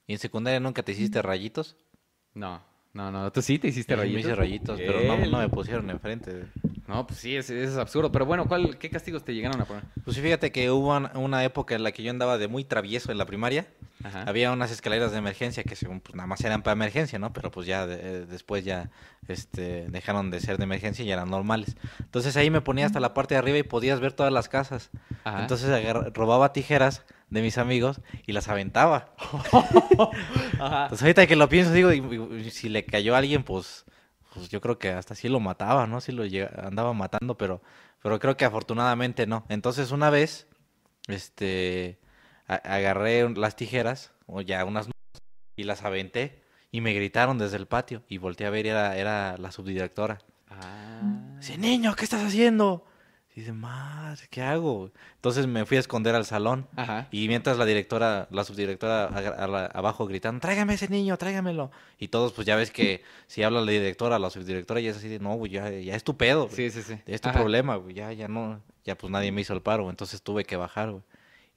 [0.08, 1.76] ¿Y en secundaria nunca te hiciste rayitos?
[2.34, 2.62] No,
[2.94, 4.24] no, no, tú sí te hiciste Sí, rayitos.
[4.24, 6.46] Me hice rayitos, pero no me pusieron enfrente.
[6.90, 8.12] No, pues sí, es, es absurdo.
[8.12, 9.84] Pero bueno, ¿cuál, ¿qué castigos te llegaron a poner?
[10.04, 12.64] Pues sí, fíjate que hubo un- una época en la que yo andaba de muy
[12.64, 13.68] travieso en la primaria.
[14.04, 14.24] Ajá.
[14.24, 17.32] Había unas escaleras de emergencia que según pues nada más eran para emergencia, ¿no?
[17.34, 18.90] Pero pues ya de- eh, después ya
[19.28, 21.76] este dejaron de ser de emergencia y eran normales.
[22.00, 24.90] Entonces ahí me ponía hasta la parte de arriba y podías ver todas las casas.
[25.26, 25.42] Ajá.
[25.42, 25.70] Entonces
[26.14, 29.14] robaba tijeras de mis amigos y las aventaba.
[30.60, 30.84] Ajá.
[30.84, 31.92] Entonces ahorita que lo pienso digo,
[32.50, 33.86] si le cayó a alguien, pues
[34.34, 36.02] pues yo creo que hasta sí lo mataba, ¿no?
[36.02, 36.24] Sí lo
[36.62, 37.62] andaba matando, pero
[38.02, 39.46] pero creo que afortunadamente no.
[39.50, 40.48] Entonces una vez
[41.08, 42.00] este
[42.48, 44.90] agarré las tijeras o ya unas
[45.56, 48.98] y las aventé y me gritaron desde el patio y volteé a ver y era
[48.98, 50.20] era la subdirectora.
[50.50, 51.36] Ah.
[51.40, 52.86] Dice, "Niño, ¿qué estás haciendo?"
[53.36, 56.68] Y dice, "Madre, ¿qué hago?" Entonces me fui a esconder al salón.
[56.76, 57.08] Ajá.
[57.12, 61.72] Y mientras la directora, la subdirectora agra- a la- abajo gritando, tráigame ese niño, tráigamelo.
[62.00, 65.08] Y todos, pues ya ves que si habla la directora, la subdirectora, ya es así
[65.08, 66.56] de, no, güey, ya, ya es tu pedo, güey.
[66.56, 67.00] Sí, sí, sí.
[67.06, 67.38] Ya es tu Ajá.
[67.40, 67.94] problema, güey.
[67.94, 71.04] Ya, ya no, ya pues nadie me hizo el paro, entonces tuve que bajar, güey.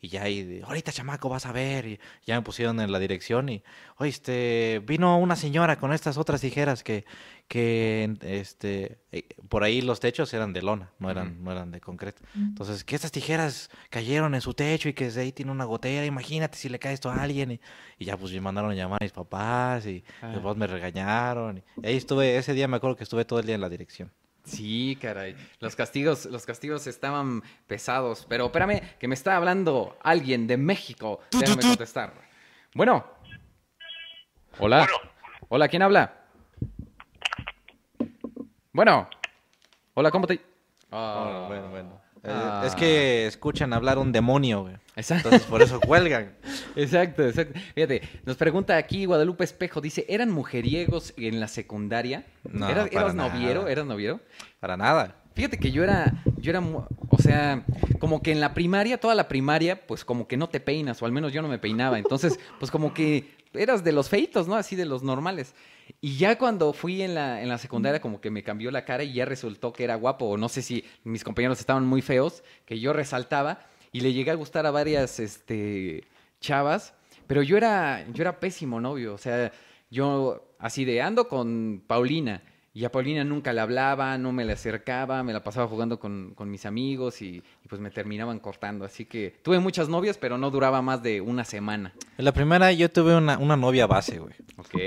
[0.04, 1.86] Y ya ahí, ahorita chamaco, vas a ver.
[1.86, 3.62] Y ya me pusieron en la dirección y,
[3.98, 7.04] oye, este, vino una señora con estas otras tijeras que,
[7.46, 11.80] que, este, eh, por ahí los techos eran de lona, no eran, no eran de
[11.80, 12.20] concreto.
[12.34, 16.04] Entonces, que estas tijeras cayeron en su techo y que desde ahí tiene una gotera,
[16.04, 17.52] imagínate si le cae esto a alguien.
[17.52, 17.60] Y,
[17.98, 20.30] y ya pues me mandaron a llamar a mis papás y Ah.
[20.32, 21.62] después me regañaron.
[21.80, 24.10] Y ahí estuve, ese día me acuerdo que estuve todo el día en la dirección.
[24.44, 25.36] Sí, caray.
[25.60, 28.26] Los castigos, los castigos estaban pesados.
[28.28, 31.20] Pero espérame, que me está hablando alguien de México.
[31.30, 32.12] Déjame contestar.
[32.74, 33.04] Bueno.
[34.58, 34.78] Hola.
[34.78, 35.12] Bueno.
[35.48, 36.14] Hola, ¿quién habla?
[38.72, 39.08] Bueno.
[39.94, 40.40] Hola, ¿cómo te...?
[40.90, 41.44] Ah.
[41.48, 42.01] bueno, bueno.
[42.24, 42.62] Eh, Ah.
[42.66, 44.74] Es que escuchan hablar un demonio, güey.
[44.94, 45.28] Exacto.
[45.28, 46.32] Entonces por eso cuelgan.
[46.76, 47.58] Exacto, exacto.
[47.74, 52.24] Fíjate, nos pregunta aquí Guadalupe Espejo, dice, ¿eran mujeriegos en la secundaria?
[52.44, 53.68] No, ¿Eras, para eras noviero?
[53.68, 54.20] ¿Eras noviero?
[54.60, 55.16] Para nada.
[55.34, 57.64] Fíjate que yo era, yo era, o sea,
[57.98, 61.06] como que en la primaria, toda la primaria, pues como que no te peinas, o
[61.06, 61.98] al menos yo no me peinaba.
[61.98, 64.54] Entonces, pues como que eras de los feitos, ¿no?
[64.54, 65.54] Así de los normales.
[66.00, 69.04] Y ya cuando fui en la, en la secundaria, como que me cambió la cara
[69.04, 72.42] y ya resultó que era guapo, o no sé si mis compañeros estaban muy feos,
[72.64, 76.04] que yo resaltaba, y le llegué a gustar a varias, este,
[76.40, 76.94] chavas,
[77.26, 79.52] pero yo era, yo era pésimo novio, o sea,
[79.90, 82.42] yo así de ando con Paulina.
[82.74, 86.32] Y a Paulina nunca le hablaba, no me le acercaba, me la pasaba jugando con,
[86.34, 88.86] con mis amigos y, y pues me terminaban cortando.
[88.86, 91.92] Así que tuve muchas novias, pero no duraba más de una semana.
[92.16, 94.32] En la primera yo tuve una, una novia base, güey.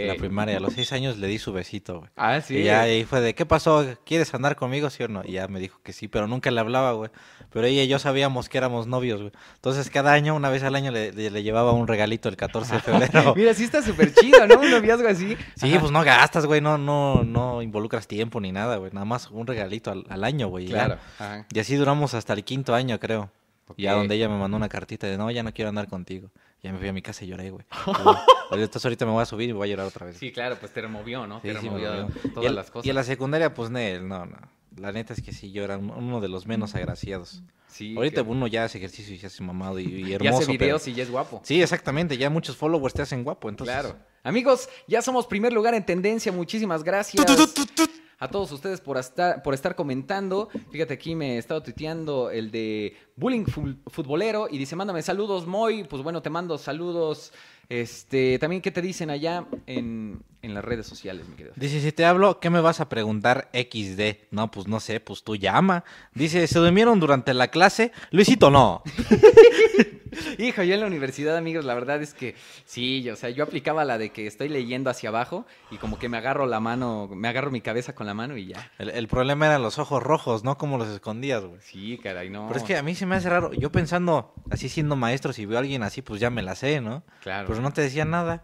[0.07, 2.09] La primaria, a los seis años le di su besito, güey.
[2.15, 2.57] Ah, sí.
[2.57, 3.85] Y ya ahí fue de, ¿qué pasó?
[4.03, 5.21] ¿Quieres andar conmigo, sí o no?
[5.23, 7.11] Y ya me dijo que sí, pero nunca le hablaba, güey.
[7.51, 9.31] Pero ella y yo sabíamos que éramos novios, güey.
[9.55, 12.75] Entonces cada año, una vez al año, le, le- le llevaba un regalito el 14
[12.75, 13.33] de febrero.
[13.37, 14.59] Mira, sí está súper chido, ¿no?
[14.59, 15.37] Un noviazgo así.
[15.55, 15.79] Sí, Ajá.
[15.81, 18.91] pues no gastas, güey, no, no, no involucras tiempo ni nada, güey.
[18.93, 20.67] Nada más un regalito al, al año, güey.
[20.67, 20.85] ya.
[20.85, 20.97] Claro.
[21.19, 21.45] Ajá.
[21.53, 23.29] Y así duramos hasta el quinto año, creo.
[23.77, 23.99] Ya Ok.
[23.99, 26.29] donde ella me mandó una cartita de, no, ya no quiero andar contigo.
[26.63, 27.65] Ya me fui a mi casa y lloré, güey.
[28.51, 30.17] Entonces ahorita me voy a subir y voy a llorar otra vez.
[30.17, 31.41] Sí, claro, pues te removió, ¿no?
[31.41, 32.85] Sí, te sí, removió todas y, las cosas.
[32.85, 34.37] y en la secundaria, pues, Nel, no, no.
[34.77, 37.41] La neta es que sí, yo era un- uno de los menos agraciados.
[37.67, 40.37] Sí, Ahorita que- uno ya hace ejercicio y se hace mamado y, y ya hermoso.
[40.37, 41.41] hace pero- videos y ya es guapo.
[41.43, 43.73] Sí, exactamente, ya muchos followers te hacen guapo, entonces...
[43.75, 43.95] Claro.
[44.23, 46.31] Amigos, ya somos primer lugar en tendencia.
[46.31, 47.23] Muchísimas gracias.
[48.17, 50.47] A todos ustedes por estar, por estar comentando.
[50.71, 55.45] Fíjate, aquí me he estado tuiteando el de Bullying Fu- Futbolero y dice, mándame saludos,
[55.45, 55.83] Moy.
[55.83, 57.33] Pues bueno, te mando saludos.
[57.69, 61.53] Este, también, ¿qué te dicen allá en, en las redes sociales, mi querido?
[61.57, 64.27] Dice, si te hablo, ¿qué me vas a preguntar XD?
[64.31, 65.83] No, pues no sé, pues tú llama.
[66.13, 67.91] Dice, ¿se durmieron durante la clase?
[68.11, 68.83] Luisito, no.
[70.37, 72.35] Hijo, yo en la universidad, amigos, la verdad es que
[72.65, 75.99] sí, yo- o sea, yo aplicaba la de que estoy leyendo hacia abajo y como
[75.99, 78.71] que me agarro la mano, me agarro mi cabeza con la mano y ya.
[78.79, 80.57] El, el problema eran los ojos rojos, ¿no?
[80.57, 81.59] Como los escondías, güey.
[81.61, 82.45] Sí, caray, no.
[82.47, 83.51] Pero es que a mí se me hace raro.
[83.53, 86.79] Yo pensando, así siendo maestro, si veo a alguien así, pues ya me la sé,
[86.79, 87.03] ¿no?
[87.21, 87.47] Claro.
[87.47, 88.43] Pero no te decía nada.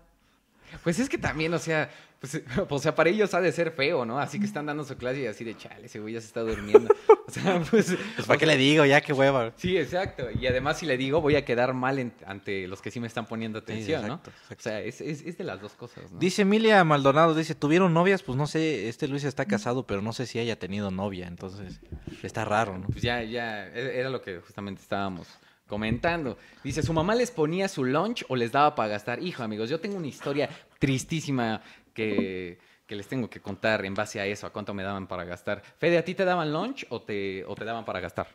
[0.84, 1.89] Pues es que también, o sea,
[2.22, 4.20] pues, o sea, para ellos ha de ser feo, ¿no?
[4.20, 6.41] Así que están dando su clase y así de chale, ese güey ya se está
[6.41, 6.93] durmiendo.
[7.32, 7.95] O sea, pues.
[8.18, 8.84] Pues ¿para qué le digo?
[8.84, 9.53] Ya qué hueva.
[9.55, 10.28] Sí, exacto.
[10.38, 13.07] Y además, si le digo, voy a quedar mal en- ante los que sí me
[13.07, 14.55] están poniendo atención, exacto, ¿no?
[14.57, 16.20] O sea, es, es- es de las dos cosas, ¿no?
[16.20, 18.22] Dice Emilia Maldonado, dice, ¿tuvieron novias?
[18.22, 21.80] Pues no sé, este Luis está casado, pero no sé si haya tenido novia, entonces
[22.22, 22.88] está raro, ¿no?
[22.88, 25.30] Pues ya, ya, e- era lo que justamente estábamos
[25.72, 26.38] comentando.
[26.65, 29.24] Dice, ¿su mamá les ponía su lunch o les daba para gastar?
[29.24, 30.49] Hijo, amigos, yo tengo una historia
[30.80, 31.61] tristísima
[31.93, 35.24] que, que les tengo que contar en base a eso, a cuánto me daban para
[35.24, 35.61] gastar.
[35.78, 38.28] Fede, ¿a ti te daban lunch o te, o te daban para gastar?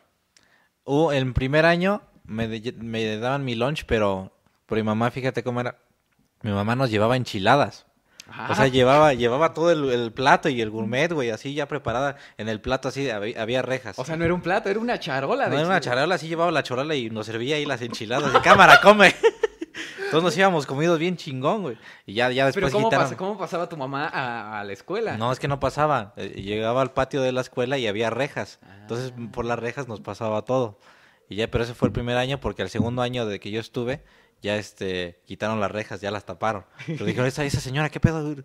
[0.83, 4.31] Hubo, en primer año me, me daban mi lunch, pero
[4.65, 5.77] por mi mamá, fíjate cómo era.
[6.41, 7.85] Mi mamá nos llevaba enchiladas.
[8.49, 8.67] O sea, Ah.
[8.67, 12.17] llevaba, llevaba todo el, el plato y el gourmet, güey, así ya preparada.
[12.37, 13.97] En el plato así había, había rejas.
[13.97, 15.45] O sea, no era un plato, era una charola.
[15.45, 18.31] no de era una charola, así llevaba la charola y nos servía ahí las enchiladas.
[18.33, 19.15] De cámara, come.
[20.11, 21.77] Todos nos íbamos comidos bien chingón, güey.
[22.05, 23.05] Y ya, ya Pero después ¿cómo, quitaron.
[23.07, 25.17] pasa- ¿cómo pasaba tu mamá a, a la escuela?
[25.17, 26.13] No, es que no pasaba.
[26.15, 28.59] Eh, Llegaba al patio de la escuela y había rejas.
[28.81, 29.27] Entonces, Ah.
[29.33, 30.79] por las rejas nos pasaba todo.
[31.29, 33.59] Y ya, pero ese fue el primer año porque el segundo año de que yo
[33.59, 34.01] estuve,
[34.41, 36.63] ya este, quitaron las rejas, ya las taparon.
[36.85, 38.35] Pero dijeron, esa, esa señora, ¿qué pedo?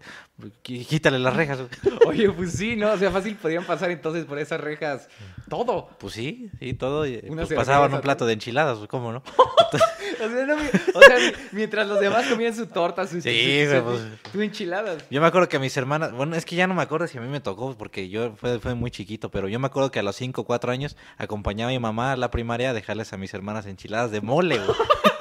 [0.40, 1.60] Qu- Quítale las rejas.
[2.06, 2.92] Oye, pues sí, ¿no?
[2.92, 5.08] O sea, fácil podrían pasar entonces por esas rejas
[5.48, 5.88] todo.
[5.98, 7.04] Pues sí, sí, todo.
[7.28, 9.22] Pues pasaban un plato de enchiladas, ¿cómo no?
[9.72, 13.82] O sea, no, o sea, mi- mientras los demás comían su torta, sus Sí, sus-
[13.82, 14.44] güey, sus- pues.
[14.44, 15.04] enchiladas.
[15.10, 17.18] Yo me acuerdo que a mis hermanas, bueno, es que ya no me acuerdo si
[17.18, 19.98] a mí me tocó, porque yo fue, fue muy chiquito, pero yo me acuerdo que
[19.98, 23.12] a los 5 o 4 años acompañaba a mi mamá a la primaria a dejarles
[23.12, 24.76] a mis hermanas enchiladas de mole, güey.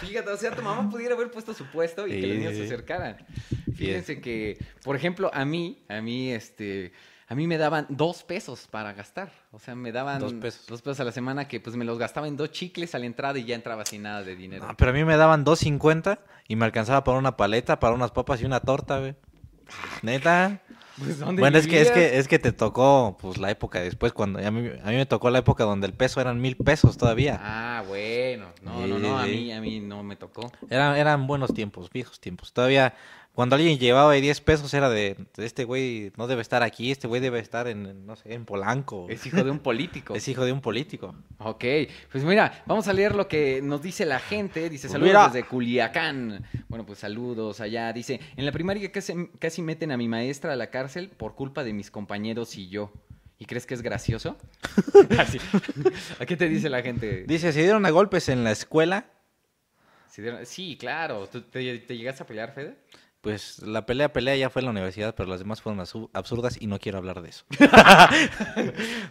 [0.00, 2.64] Fíjate, o sea, tu mamá pudiera haber puesto su puesto y que los niños se
[2.64, 3.16] acercaran.
[3.76, 6.92] Fíjense que, por ejemplo, a mí, a mí, este,
[7.28, 9.32] a mí me daban dos pesos para gastar.
[9.52, 10.66] O sea, me daban Dos pesos.
[10.66, 13.06] dos pesos a la semana que pues me los gastaba en dos chicles a la
[13.06, 14.66] entrada y ya entraba sin nada de dinero.
[14.66, 16.18] No, pero a mí me daban 2.50
[16.48, 19.14] y me alcanzaba para una paleta, para unas papas y una torta, güey.
[20.02, 20.60] Neta.
[20.98, 24.12] Pues, ¿dónde Bueno, es que, es que es que te tocó pues la época después
[24.12, 26.96] cuando a mí, a mí me tocó la época donde el peso eran mil pesos
[26.96, 27.38] todavía.
[27.42, 28.46] Ah, bueno.
[28.62, 30.52] No, Sí, no, no, a mí, a mí no me tocó.
[30.70, 32.52] Eran, eran buenos tiempos, viejos tiempos.
[32.52, 32.94] Todavía
[33.34, 37.08] cuando alguien llevaba ahí 10 pesos era de, este güey no debe estar aquí, este
[37.08, 39.06] güey debe estar en no sé, en Polanco.
[39.10, 40.14] Es hijo de un político.
[40.16, 41.14] Es hijo de un político.
[41.38, 41.64] Ok,
[42.12, 44.70] pues mira, vamos a leer lo que nos dice la gente.
[44.70, 45.26] Dice, Pues saludos mira.
[45.28, 46.44] desde Culiacán.
[46.68, 47.92] Bueno, pues saludos allá.
[47.92, 51.64] Dice, en la primaria casi, casi meten a mi maestra a la cárcel por culpa
[51.64, 52.92] de mis compañeros y yo.
[53.36, 54.36] ¿Y crees que es gracioso?
[55.18, 55.38] Así.
[56.20, 57.24] ¿A qué te dice la gente?
[57.26, 59.06] Dice, se dieron a golpes en la escuela.
[60.08, 61.26] ¿Se dieron- Sí, claro.
[61.26, 62.76] ¿Tú- te, te llegaste a pelear, Fede?
[63.24, 66.66] Pues la pelea, pelea ya fue en la universidad, pero las demás fueron absurdas y
[66.66, 67.44] no quiero hablar de eso.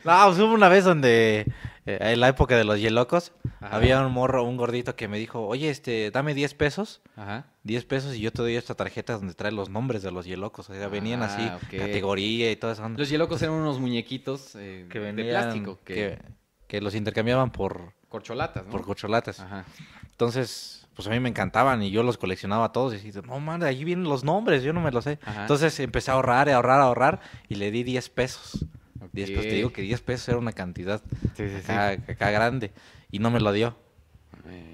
[0.06, 1.52] no, pues hubo una vez donde,
[1.86, 3.76] eh, en la época de los yelocos, Ajá.
[3.76, 7.02] había un morro, un gordito que me dijo, oye, este, dame 10 pesos.
[7.16, 7.48] Ajá.
[7.64, 10.70] 10 pesos y yo te doy esta tarjeta donde trae los nombres de los yelocos.
[10.70, 13.00] O sea, venían Ah, así, categoría y toda esa onda.
[13.00, 16.20] Los hielocos eran unos muñequitos eh, que de venían, plástico, que, que,
[16.68, 18.72] que los intercambiaban por, corcholatas, ¿no?
[18.72, 19.40] por cocholatas.
[19.40, 19.66] Ajá.
[20.12, 22.94] Entonces, pues a mí me encantaban y yo los coleccionaba todos.
[23.04, 25.20] Y no, man, ahí vienen los nombres, yo no me los sé.
[25.26, 25.42] Ajá.
[25.42, 27.20] Entonces empecé a ahorrar, a ahorrar, a ahorrar
[27.50, 28.66] y le di 10 pesos.
[29.14, 29.56] 10 pesos, te Ok.
[29.56, 31.02] digo que 10 pesos era una cantidad
[31.36, 31.72] Sí, sí, sí.
[31.72, 32.74] acá, acá grande
[33.12, 33.76] y no me lo dio.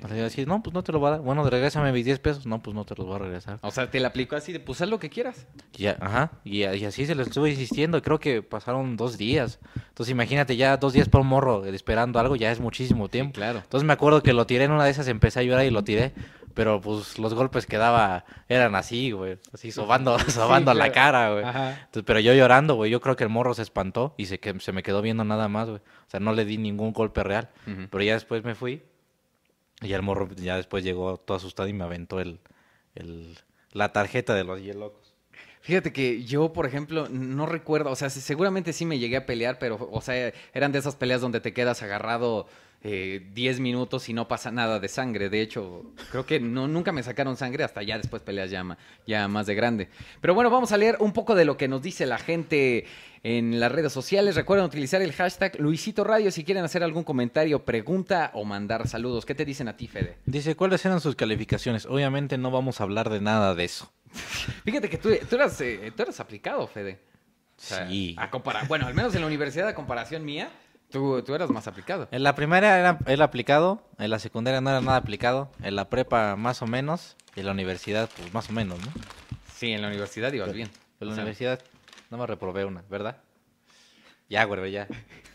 [0.09, 1.22] Decía, no, pues no te lo voy a dar.
[1.22, 2.45] Bueno, regrésame mis 10 pesos.
[2.45, 3.59] No, pues no te los voy a regresar.
[3.61, 5.45] O sea, te la aplicó así de, pues haz lo que quieras.
[5.74, 8.01] Ya- ajá, y, y así se lo estuve insistiendo.
[8.01, 9.59] Creo que pasaron dos días.
[9.89, 13.34] Entonces imagínate, ya dos días por un morro esperando algo, ya es muchísimo tiempo.
[13.36, 13.59] claro.
[13.59, 15.84] Entonces me acuerdo que lo tiré en una de esas, empecé a llorar y lo
[15.84, 16.13] tiré.
[16.55, 19.38] Pero pues los golpes que daba eran así, güey.
[19.53, 20.93] Así sobando, sobando la claro.
[20.93, 21.43] cara, güey.
[21.45, 21.70] Ajá.
[21.86, 22.91] Entonces, pero yo llorando, güey.
[22.91, 25.47] Yo creo que el morro se espantó y se, que, se me quedó viendo nada
[25.47, 25.80] más, güey.
[25.80, 27.49] O sea, no le di ningún golpe real.
[27.89, 28.82] Pero ya después me fui.
[29.82, 32.39] Y el morro ya después llegó todo asustado y me aventó el,
[32.95, 33.38] el,
[33.71, 35.15] la tarjeta de los hielocos.
[35.61, 39.59] Fíjate que yo, por ejemplo, no recuerdo, o sea, seguramente sí me llegué a pelear,
[39.59, 42.47] pero, o sea, eran de esas peleas donde te quedas agarrado
[42.82, 45.30] eh, 10 minutos y no pasa nada de sangre.
[45.30, 49.27] De hecho, creo que no, nunca me sacaron sangre hasta ya después peleas ya, ya
[49.27, 49.89] más de grande.
[50.21, 52.86] Pero bueno, vamos a leer un poco de lo que nos dice la gente
[53.23, 54.36] en las redes sociales.
[54.36, 59.25] Recuerden utilizar el hashtag Luisito Radio si quieren hacer algún comentario, pregunta o mandar saludos.
[59.25, 60.17] ¿Qué te dicen a ti, Fede?
[60.25, 61.86] Dice, ¿cuáles eran sus calificaciones?
[61.86, 63.91] Obviamente no vamos a hablar de nada de eso.
[64.63, 66.99] Fíjate que tú, tú eras, eh, tú eras aplicado, Fede.
[67.57, 68.15] O sea, Sí.
[68.17, 70.49] A compara- bueno, al menos en la universidad, a comparación mía,
[70.91, 72.07] tú, tú eras más aplicado.
[72.11, 75.89] En la primaria era, era aplicado, en la secundaria no era nada aplicado, en la
[75.89, 78.91] prepa más o menos, y en la universidad pues más o menos, ¿no?
[79.53, 80.69] Sí, en la universidad ibas bien.
[80.99, 81.59] En la O sea, universidad
[82.09, 83.17] no me reprobé una, ¿verdad?
[84.29, 84.87] Ya, güey, ya.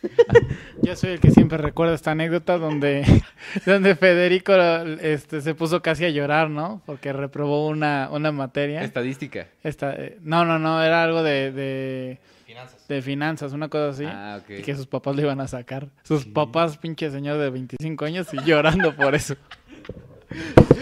[0.83, 3.05] Yo soy el que siempre recuerda esta anécdota donde,
[3.67, 6.81] donde Federico este, se puso casi a llorar, ¿no?
[6.87, 8.83] Porque reprobó una, una materia.
[8.83, 9.49] Estadística.
[9.65, 12.21] Esta, eh, no, no, no, era algo de, de,
[12.55, 12.89] Finanzas.
[12.89, 14.05] de finanzas, una cosa así.
[14.07, 14.51] Ah, ok.
[14.59, 15.89] Y que sus papás le iban a sacar.
[16.05, 19.35] Sus papás, pinche señor de 25 años, y llorando por eso.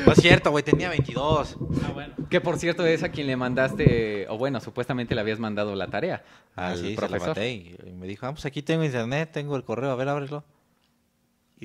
[0.07, 1.57] No es cierto, güey, tenía 22.
[1.85, 2.15] Ah, bueno.
[2.31, 5.89] Que por cierto es a quien le mandaste, o bueno, supuestamente le habías mandado la
[5.89, 6.23] tarea
[6.57, 7.29] Ah, al sí, se lo profesor.
[7.29, 10.09] mandé y, y me dijo, ah, pues aquí tengo internet, tengo el correo, a ver,
[10.09, 10.45] ábrelo.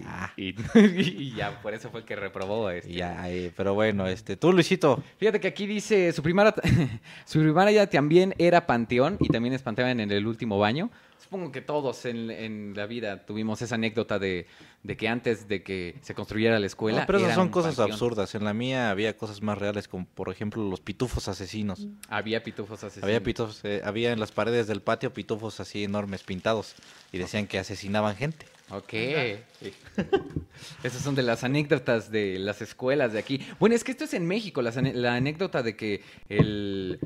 [0.06, 2.70] Ah, Y, y ya, por eso fue que reprobó.
[2.70, 2.94] Este.
[2.94, 6.54] ya, eh, pero bueno, este, tú, Luisito, Fíjate que aquí dice, su primaria,
[7.26, 10.90] su primaria también era panteón y también espantaban en el último baño.
[11.18, 14.46] Supongo que todos en, en la vida tuvimos esa anécdota de,
[14.84, 17.02] de que antes de que se construyera la escuela.
[17.02, 17.92] No, pero esas son cosas panteón.
[17.92, 18.36] absurdas.
[18.36, 21.88] En la mía había cosas más reales, como por ejemplo los pitufos asesinos.
[22.08, 23.04] Había pitufos asesinos.
[23.04, 26.76] Había pitufos, eh, había en las paredes del patio pitufos así enormes pintados
[27.12, 28.46] y decían que asesinaban gente.
[28.70, 28.94] Ok.
[30.84, 33.46] Esas son de las anécdotas de las escuelas de aquí.
[33.60, 37.00] Bueno, es que esto es en México, la anécdota de que el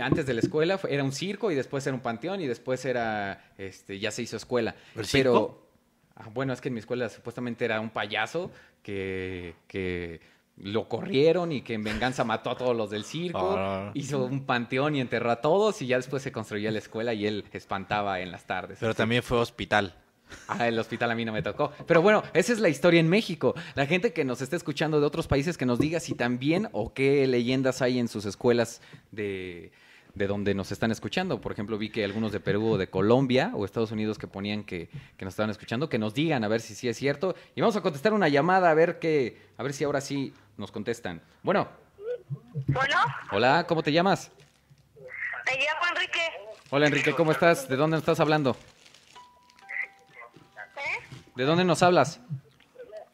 [0.00, 3.52] antes de la escuela era un circo y después era un panteón y después era
[3.58, 4.74] este ya se hizo escuela.
[4.96, 5.66] ¿El Pero circo?
[6.16, 8.50] ah, bueno, es que en mi escuela supuestamente era un payaso
[8.82, 10.20] que que
[10.56, 13.92] lo corrieron y que en venganza mató a todos los del circo, Ah.
[13.94, 17.26] hizo un panteón y enterró a todos y ya después se construía la escuela y
[17.28, 18.78] él espantaba en las tardes.
[18.80, 19.94] Pero también fue hospital.
[20.48, 21.72] Ah, el hospital a mí no me tocó.
[21.86, 23.54] Pero bueno, esa es la historia en México.
[23.74, 26.92] La gente que nos está escuchando de otros países que nos diga si también o
[26.94, 28.80] qué leyendas hay en sus escuelas
[29.12, 29.72] de,
[30.14, 31.40] de donde nos están escuchando.
[31.40, 34.64] Por ejemplo, vi que algunos de Perú o de Colombia o Estados Unidos que ponían
[34.64, 37.34] que, que nos estaban escuchando, que nos digan a ver si sí es cierto.
[37.54, 40.72] Y vamos a contestar una llamada a ver que, a ver si ahora sí nos
[40.72, 41.20] contestan.
[41.42, 41.68] Bueno,
[42.66, 42.96] Bueno,
[43.32, 44.30] hola, ¿cómo te llamas?
[44.96, 46.20] me llamo Enrique.
[46.70, 47.68] Hola Enrique, ¿cómo estás?
[47.68, 48.56] ¿De dónde nos estás hablando?
[51.38, 52.20] ¿De dónde nos hablas?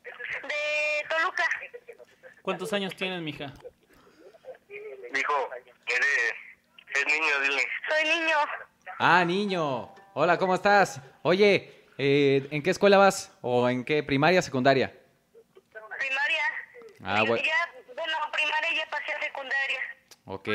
[0.02, 1.44] De Toluca.
[2.40, 3.52] ¿Cuántos años tienes, mija?
[5.12, 5.50] Dijo,
[5.86, 6.32] eres,
[6.94, 7.62] es niño, dile.
[7.86, 8.36] Soy niño.
[8.98, 9.94] Ah, niño.
[10.14, 11.02] Hola, ¿cómo estás?
[11.20, 13.30] Oye, eh, ¿en qué escuela vas?
[13.42, 14.90] ¿O en qué primaria, secundaria?
[15.98, 16.44] Primaria.
[17.04, 17.44] Ah, bueno.
[17.44, 19.80] Ya, bueno, primaria ya pasé a secundaria.
[20.24, 20.48] Ok.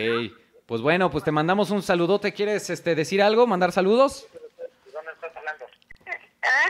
[0.65, 2.33] Pues bueno, pues te mandamos un saludote.
[2.33, 3.45] ¿Quieres este, decir algo?
[3.45, 4.27] ¿Mandar saludos?
[6.41, 6.65] ¿Ah?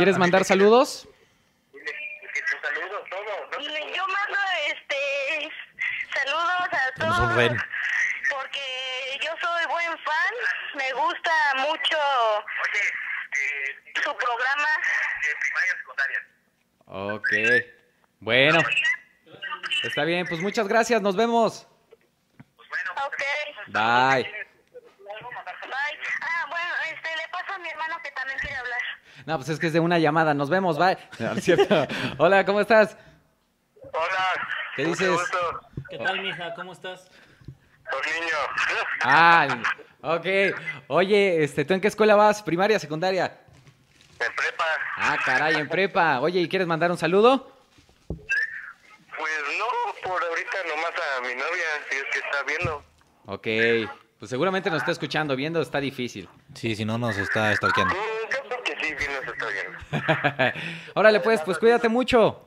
[0.00, 1.06] ¿Quieres mandar saludos?
[2.62, 3.60] saludos, todo.
[3.94, 5.52] Yo mando este
[6.14, 7.52] saludos a todos.
[8.30, 10.34] Porque yo soy buen fan.
[10.76, 11.98] Me gusta mucho
[14.02, 14.68] su programa.
[15.20, 16.20] De primaria secundaria.
[16.86, 17.30] Ok.
[18.20, 18.58] Bueno.
[19.82, 21.02] Está bien, pues muchas gracias.
[21.02, 21.68] Nos vemos.
[23.04, 23.22] Ok.
[23.66, 24.22] Bye.
[24.22, 24.32] Bye.
[26.22, 28.80] Ah, bueno, este, le paso a mi hermano que también quiere hablar.
[29.26, 30.34] No, pues es que es de una llamada.
[30.34, 30.78] Nos vemos.
[30.78, 30.96] Bye.
[31.18, 31.86] No, no es cierto.
[32.18, 32.96] Hola, ¿cómo estás?
[33.82, 34.48] Hola.
[34.76, 35.18] ¿Qué dices?
[35.88, 36.54] ¿Qué tal, mija?
[36.54, 37.08] ¿Cómo estás?
[37.90, 38.36] Niño.
[39.02, 39.48] Ah,
[40.02, 40.26] ok.
[40.88, 42.42] Oye, este, ¿tú en qué escuela vas?
[42.42, 43.40] ¿Primaria, secundaria?
[44.20, 44.64] En prepa.
[44.96, 46.20] Ah, caray, en prepa.
[46.20, 47.50] Oye, ¿y quieres mandar un saludo?
[48.08, 49.66] Pues no,
[50.08, 52.84] por ahorita nomás a mi novia, si es que está viendo.
[53.26, 53.46] Ok.
[54.18, 56.28] Pues seguramente nos está escuchando, viendo, está difícil.
[56.54, 57.94] Sí, si no nos está stalkeando.
[57.94, 59.78] Mm, yo creo que sí, bien nos está viendo.
[60.94, 62.46] Órale, pues, pues cuídate mucho.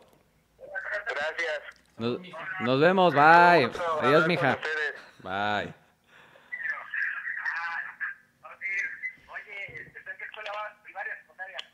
[0.58, 1.62] Gracias.
[1.98, 2.20] Nos,
[2.62, 3.68] nos vemos, bye.
[3.68, 4.58] Gusto Adiós, mija.
[5.24, 5.74] Bye.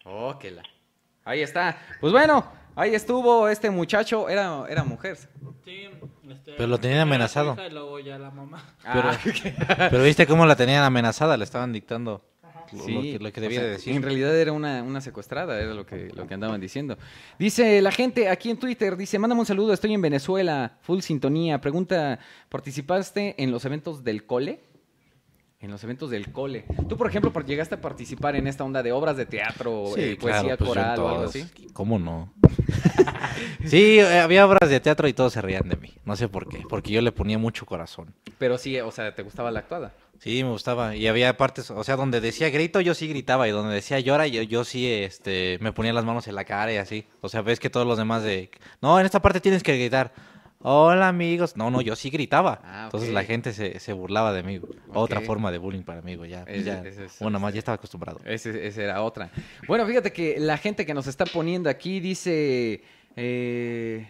[0.06, 0.64] Oh, que la-
[1.26, 1.78] Ahí está.
[2.00, 4.30] Pues bueno, ahí estuvo este muchacho.
[4.30, 5.18] Era, era mujer.
[5.64, 5.90] Sí,
[6.30, 7.56] este, Pero lo tenían amenazado.
[7.64, 8.64] Y luego ya la mamá.
[8.84, 9.18] Ah,
[9.92, 12.26] Pero viste cómo la tenían amenazada, le estaban dictando
[12.74, 13.96] lo, Sí, lo que, lo que o debía sea, de decir.
[13.96, 16.98] En realidad era una, una secuestrada, era lo que, lo que andaban diciendo.
[17.38, 21.62] Dice la gente aquí en Twitter, dice, mándame un saludo, estoy en Venezuela, full sintonía.
[21.62, 24.62] Pregunta, ¿participaste en los eventos del cole?
[25.62, 26.64] En los eventos del cole.
[26.88, 30.18] Tú, por ejemplo, llegaste a participar en esta onda de obras de teatro, Sí, eh,
[30.18, 31.46] claro, poesía pues, yo en coral o algo así.
[31.74, 32.34] ¿Cómo no?
[33.66, 35.94] sí, eh, había obras de teatro y todos se reían de mí.
[36.06, 38.14] No sé por qué, porque yo le ponía mucho corazón.
[38.38, 39.94] Pero sí, o sea, ¿te gustaba la actuada?
[40.20, 40.96] Sí, me gustaba.
[40.96, 43.48] Y había partes, o sea, donde decía grito, yo sí gritaba.
[43.48, 46.74] Y donde decía llora, yo, yo sí este, me ponía las manos en la cara
[46.74, 47.06] y así.
[47.22, 48.52] O sea, ves que todos los demás de...
[48.82, 50.12] No, en esta parte tienes que gritar.
[50.62, 51.56] Hola, amigos.
[51.56, 52.60] No, no, yo sí gritaba.
[52.66, 54.60] Ah, Entonces la gente se, se burlaba de mí.
[54.94, 56.32] Otra forma de bullying para mí, güey.
[56.32, 56.82] Ya, Es- ya.
[56.86, 58.20] es- es- bueno, más ya estaba acostumbrado.
[58.26, 58.50] Esa
[58.84, 59.32] era otra.
[59.68, 62.84] Bueno, fíjate que la gente que nos está poniendo aquí dice...
[63.16, 64.06] eh,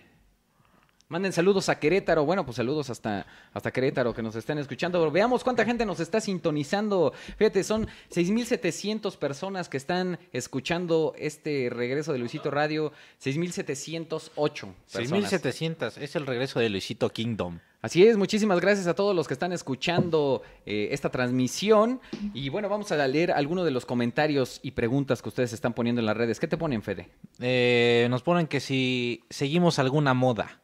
[1.09, 2.23] manden saludos a Querétaro.
[2.25, 4.99] Bueno, pues saludos hasta, hasta Querétaro que nos estén escuchando.
[4.99, 7.13] Pero veamos cuánta gente nos está sintonizando.
[7.37, 12.93] Fíjate, son 6.700 personas que están escuchando este regreso de Luisito Radio.
[13.21, 14.73] 6.708 personas.
[14.87, 17.59] 6700, es el regreso de Luisito Kingdom.
[17.81, 22.01] Así es, muchísimas gracias a todos los que están escuchando eh, esta transmisión.
[22.33, 26.01] Y bueno, vamos a leer algunos de los comentarios y preguntas que ustedes están poniendo
[26.01, 26.41] en las redes.
[26.41, 27.09] ¿Qué te ponen, Fede?
[27.39, 30.59] Eh, nos ponen que si seguimos alguna moda.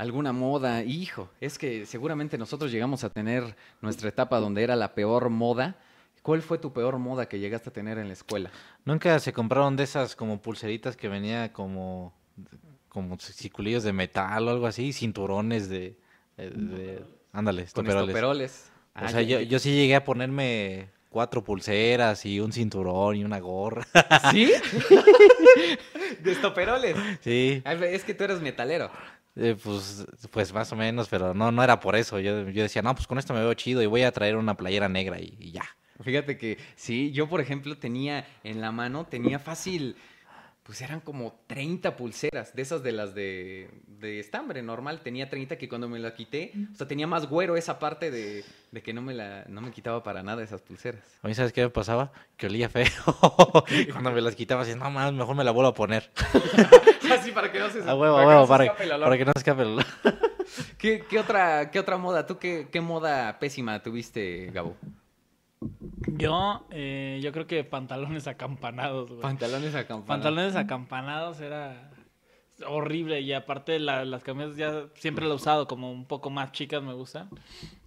[0.00, 4.94] Alguna moda, hijo, es que seguramente nosotros llegamos a tener nuestra etapa donde era la
[4.94, 5.76] peor moda.
[6.22, 8.50] ¿Cuál fue tu peor moda que llegaste a tener en la escuela?
[8.86, 12.14] Nunca se compraron de esas como pulseritas que venía como
[12.88, 15.96] como circulillos de metal o algo así, cinturones de,
[16.38, 18.08] de- de- ándale, Con estoperoles.
[18.08, 18.70] estoperoles.
[18.94, 23.24] O Ah, sea, yo, yo sí llegué a ponerme cuatro pulseras y un cinturón y
[23.24, 23.86] una gorra.
[24.32, 24.50] ¿Sí?
[26.22, 26.96] De estoperoles.
[27.20, 28.90] sí, Es que tú eres metalero.
[29.40, 32.18] Eh, pues, pues más o menos, pero no, no era por eso.
[32.20, 34.56] Yo, yo decía, no, pues con esto me veo chido y voy a traer una
[34.56, 35.64] playera negra y, y ya.
[36.02, 39.96] Fíjate que sí, yo por ejemplo tenía en la mano, tenía fácil,
[40.70, 45.58] pues eran como 30 pulseras, de esas de las de, de estambre normal, tenía 30
[45.58, 48.92] que cuando me la quité, o sea, tenía más güero esa parte de, de que
[48.94, 51.02] no me la, no me quitaba para nada esas pulseras.
[51.24, 52.12] A mí, ¿sabes qué me pasaba?
[52.36, 52.86] Que olía feo.
[53.68, 56.08] Y Cuando me las quitaba, así, no más, mejor me la vuelvo a poner.
[57.10, 58.84] Así para que no se, A huevo, para a que huevo, no se para, escape
[58.84, 59.06] el olor.
[59.06, 59.86] para que no se escape el olor.
[60.78, 62.28] ¿Qué, qué otra, ¿Qué otra moda?
[62.28, 64.76] ¿Tú qué, qué moda pésima tuviste, Gabo?
[66.06, 69.20] Yo, eh, yo creo que pantalones acampanados, güey.
[69.20, 70.06] Pantalones acampanados.
[70.24, 71.90] Pantalones acampanados era
[72.66, 76.52] horrible y aparte la- las camisas ya siempre las he usado como un poco más
[76.52, 77.30] chicas me gustan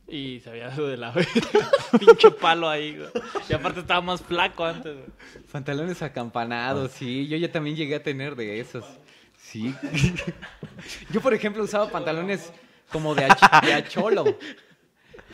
[0.07, 1.13] y se había dado de la
[1.99, 3.09] pinche palo ahí, güey.
[3.49, 5.07] Y aparte estaba más flaco antes, güey.
[5.51, 7.27] Pantalones acampanados, sí.
[7.27, 8.85] Yo ya también llegué a tener de esos.
[9.37, 9.73] Sí.
[11.11, 12.51] Yo, por ejemplo, usaba pantalones
[12.91, 14.25] como de, ach- de acholo.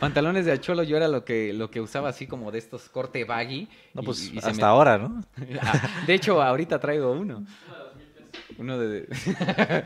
[0.00, 3.24] Pantalones de acholo, yo era lo que, lo que usaba así como de estos corte
[3.24, 3.68] baggy.
[3.94, 5.22] No, pues y hasta me- ahora, ¿no?
[5.62, 7.44] Ah, De hecho, ahorita traigo uno.
[8.58, 9.06] Uno de...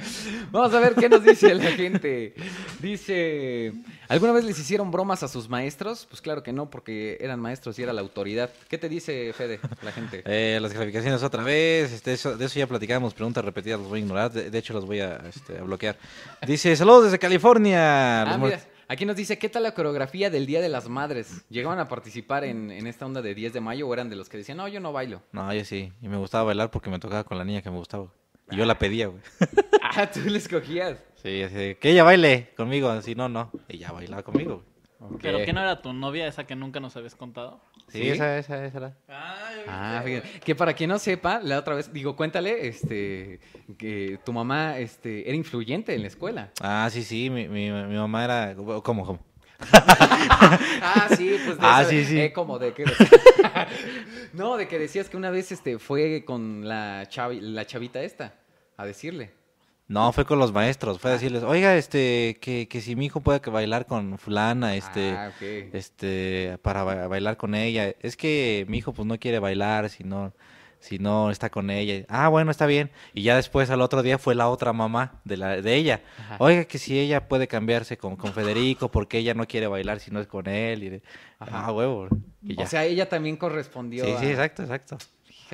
[0.50, 2.34] Vamos a ver qué nos dice la gente.
[2.80, 3.72] Dice,
[4.08, 6.06] ¿alguna vez les hicieron bromas a sus maestros?
[6.08, 8.50] Pues claro que no, porque eran maestros y era la autoridad.
[8.68, 10.22] ¿Qué te dice, Fede, la gente?
[10.26, 14.00] Eh, las calificaciones otra vez, este, eso- de eso ya platicamos, preguntas repetidas las voy
[14.00, 15.96] a ignorar, de, de hecho las voy a, este, a bloquear.
[16.46, 18.22] Dice, saludos desde California.
[18.22, 18.38] Ah,
[18.88, 21.44] aquí nos dice, ¿qué tal la coreografía del Día de las Madres?
[21.48, 24.28] ¿Llegaban a participar en, en esta onda de 10 de mayo o eran de los
[24.28, 25.22] que decían, no, yo no bailo?
[25.32, 27.78] No, yo sí, y me gustaba bailar porque me tocaba con la niña que me
[27.78, 28.08] gustaba.
[28.50, 29.22] Y yo la pedía, güey.
[29.96, 30.98] Ah, tú le escogías.
[31.14, 33.52] Sí, así de, que ella baile conmigo, así no, no.
[33.68, 34.64] Y ya bailaba conmigo,
[35.00, 35.18] güey.
[35.20, 37.60] Pero que no era tu novia esa que nunca nos habías contado.
[37.88, 38.08] Sí, ¿Sí?
[38.10, 38.96] esa, esa, esa era.
[39.68, 40.40] Ah, fíjate.
[40.40, 43.38] Que para quien no sepa, la otra vez, digo, cuéntale, este,
[43.78, 46.50] que tu mamá, este, era influyente en la escuela.
[46.60, 48.54] Ah, sí, sí, mi, mi, mi mamá era...
[48.56, 49.20] ¿Cómo, cómo?
[50.86, 52.20] Ah, sí, pues de Ah, esa- sí, sí.
[52.20, 52.84] eh, como de que...
[54.32, 58.34] no, de que decías que una vez, este, fue con la, chavi- la chavita esta,
[58.76, 59.30] a decirle.
[59.86, 63.20] No, fue con los maestros, fue a decirles, oiga, este, que, que si mi hijo
[63.20, 65.10] puede bailar con fulana, este...
[65.12, 65.30] Ah,
[65.74, 67.94] este para ba- bailar con ella.
[68.00, 70.32] Es que mi hijo pues no quiere bailar si no
[70.80, 72.04] si no está con ella.
[72.10, 72.90] Ah, bueno, está bien.
[73.14, 76.02] Y ya después al otro día fue la otra mamá de la de ella.
[76.18, 76.36] Ajá.
[76.40, 80.10] Oiga, que si ella puede cambiarse con, con Federico porque ella no quiere bailar si
[80.10, 81.02] no es con él y de,
[81.40, 82.08] ah, huevo.
[82.42, 82.64] Y ya.
[82.64, 84.98] O sea, ella también correspondió sí, a- sí, exacto, exacto.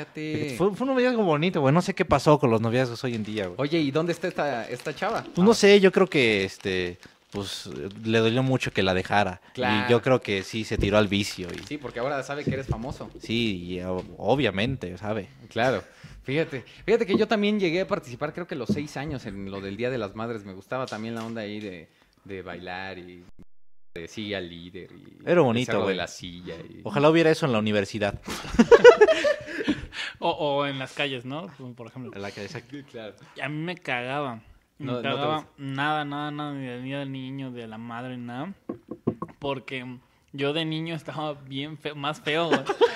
[0.04, 0.54] Fíjate.
[0.56, 1.72] Fue, fue un noviazgo bonito, güey.
[1.74, 3.56] No sé qué pasó con los noviazgos hoy en día, güey.
[3.58, 5.24] Oye, ¿y dónde está esta, esta chava?
[5.34, 6.98] Pues no sé, yo creo que este
[7.30, 7.68] pues
[8.04, 9.40] le dolió mucho que la dejara.
[9.54, 9.86] Claro.
[9.86, 12.50] Y yo creo que sí se tiró al vicio y Sí, porque ahora sabe que
[12.52, 13.08] eres famoso.
[13.20, 15.28] sí, y, o- obviamente, ¿sabe?
[15.48, 15.84] Claro.
[16.24, 19.60] Fíjate, fíjate que yo también llegué a participar, creo que los seis años en lo
[19.60, 20.44] del Día de las Madres.
[20.44, 21.88] Me gustaba también la onda ahí de,
[22.24, 23.22] de bailar y
[23.94, 24.90] de sí al líder.
[24.92, 25.94] Y Era bonito, cerro güey.
[25.94, 26.56] de la silla.
[26.56, 28.20] y- Ojalá hubiera eso en la universidad.
[30.18, 31.46] O, o en las calles, ¿no?
[31.56, 32.12] Como Por ejemplo.
[32.14, 32.76] En la exacto.
[32.90, 33.14] Claro.
[33.42, 34.40] A mí me cagaba.
[34.78, 37.78] Me No- no te cagaba nada, nada, nada, ni del, ni del niño, de la
[37.78, 38.52] madre, nada.
[39.38, 39.98] Porque
[40.32, 42.60] yo de niño estaba bien feo, más feo, güey.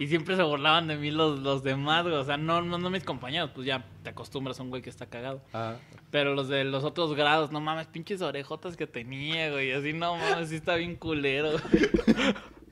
[0.00, 2.16] Y siempre se burlaban de mí los, los demás, güey.
[2.16, 4.90] O sea, no, no, no mis compañeros, pues ya te acostumbras a un güey que
[4.90, 5.40] está cagado.
[5.52, 5.76] Ah.
[6.10, 9.70] Pero los de los otros grados, no mames, pinches orejotas que tenía, güey.
[9.70, 11.50] Así, no mames, sí está bien culero.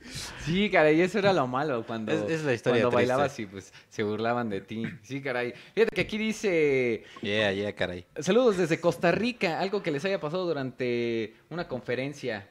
[0.45, 3.11] Sí, caray, eso era lo malo cuando, Es- es la historia cuando triste.
[3.13, 4.83] bailabas y pues se burlaban de ti.
[5.01, 5.53] Sí, caray.
[5.73, 8.05] Fíjate que aquí dice, Yeah, yeah, caray.
[8.19, 12.47] saludos desde Costa Rica, algo que les haya pasado durante una conferencia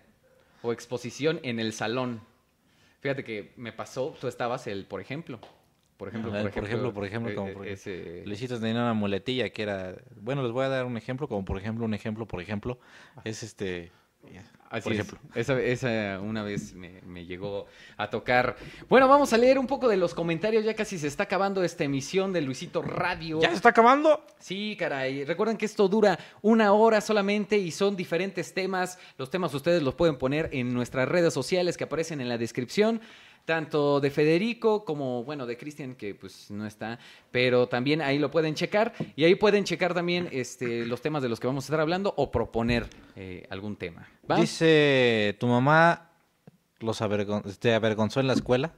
[0.62, 2.20] o exposición en el salón.
[3.00, 5.40] Fíjate que me pasó, tú estabas el, por ejemplo.
[5.96, 8.80] Por ejemplo, por por ejemplo, ejemplo, por ejemplo, eh, como eh, por- ese- Luisitos tenía
[8.82, 9.94] una muletilla que era...
[10.16, 12.78] Bueno, les voy a dar un ejemplo, como por ejemplo, un ejemplo, por ejemplo.
[13.24, 13.92] Es este...
[14.72, 15.00] Así por es.
[15.00, 15.18] ejemplo.
[15.34, 17.66] Esa, esa una vez me, me llegó
[17.98, 18.56] a tocar.
[18.88, 20.64] Bueno, vamos a leer un poco de los comentarios.
[20.64, 23.38] Ya casi se está acabando esta emisión de Luisito Radio.
[23.40, 24.24] ¿Ya se está acabando?
[24.38, 25.24] Sí, caray.
[25.26, 28.98] Recuerden que esto dura una hora solamente y son diferentes temas.
[29.18, 33.02] Los temas ustedes los pueden poner en nuestras redes sociales que aparecen en la descripción.
[33.44, 36.98] Tanto de Federico como, bueno, de Cristian, que pues no está,
[37.32, 38.92] pero también ahí lo pueden checar.
[39.16, 42.14] Y ahí pueden checar también este, los temas de los que vamos a estar hablando
[42.16, 42.86] o proponer
[43.16, 44.08] eh, algún tema.
[44.30, 44.36] ¿Va?
[44.36, 46.10] Dice, ¿tu mamá
[46.78, 48.72] los avergon- te avergonzó en la escuela?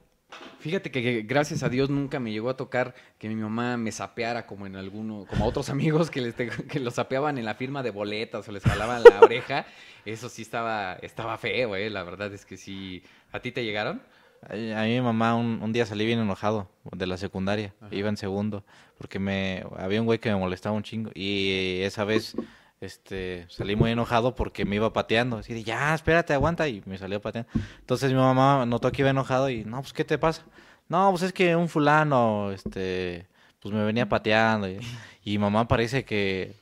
[0.61, 3.93] Fíjate que, que gracias a Dios nunca me llegó a tocar que mi mamá me
[3.93, 7.45] sapeara como en alguno, como a otros amigos que les te- que los sapeaban en
[7.45, 9.67] la firma de boletas o les jalaban la oreja.
[10.07, 11.91] Eso sí estaba, estaba feo, eh.
[11.91, 13.03] La verdad es que sí.
[13.31, 14.01] ¿A ti te llegaron?
[14.49, 18.65] A mi mamá un, un día salí bien enojado de la secundaria, iba en segundo,
[18.99, 22.37] porque me había un güey que me molestaba un chingo y esa vez
[22.81, 26.99] este salí muy enojado porque me iba pateando, así de ya, espérate, aguanta y me
[26.99, 27.51] salió pateando.
[27.81, 30.43] Entonces mi mamá notó que iba enojado y no, pues ¿qué te pasa?
[30.89, 33.27] No, pues es que un fulano este
[33.61, 34.79] pues me venía pateando y,
[35.25, 36.55] y mamá parece que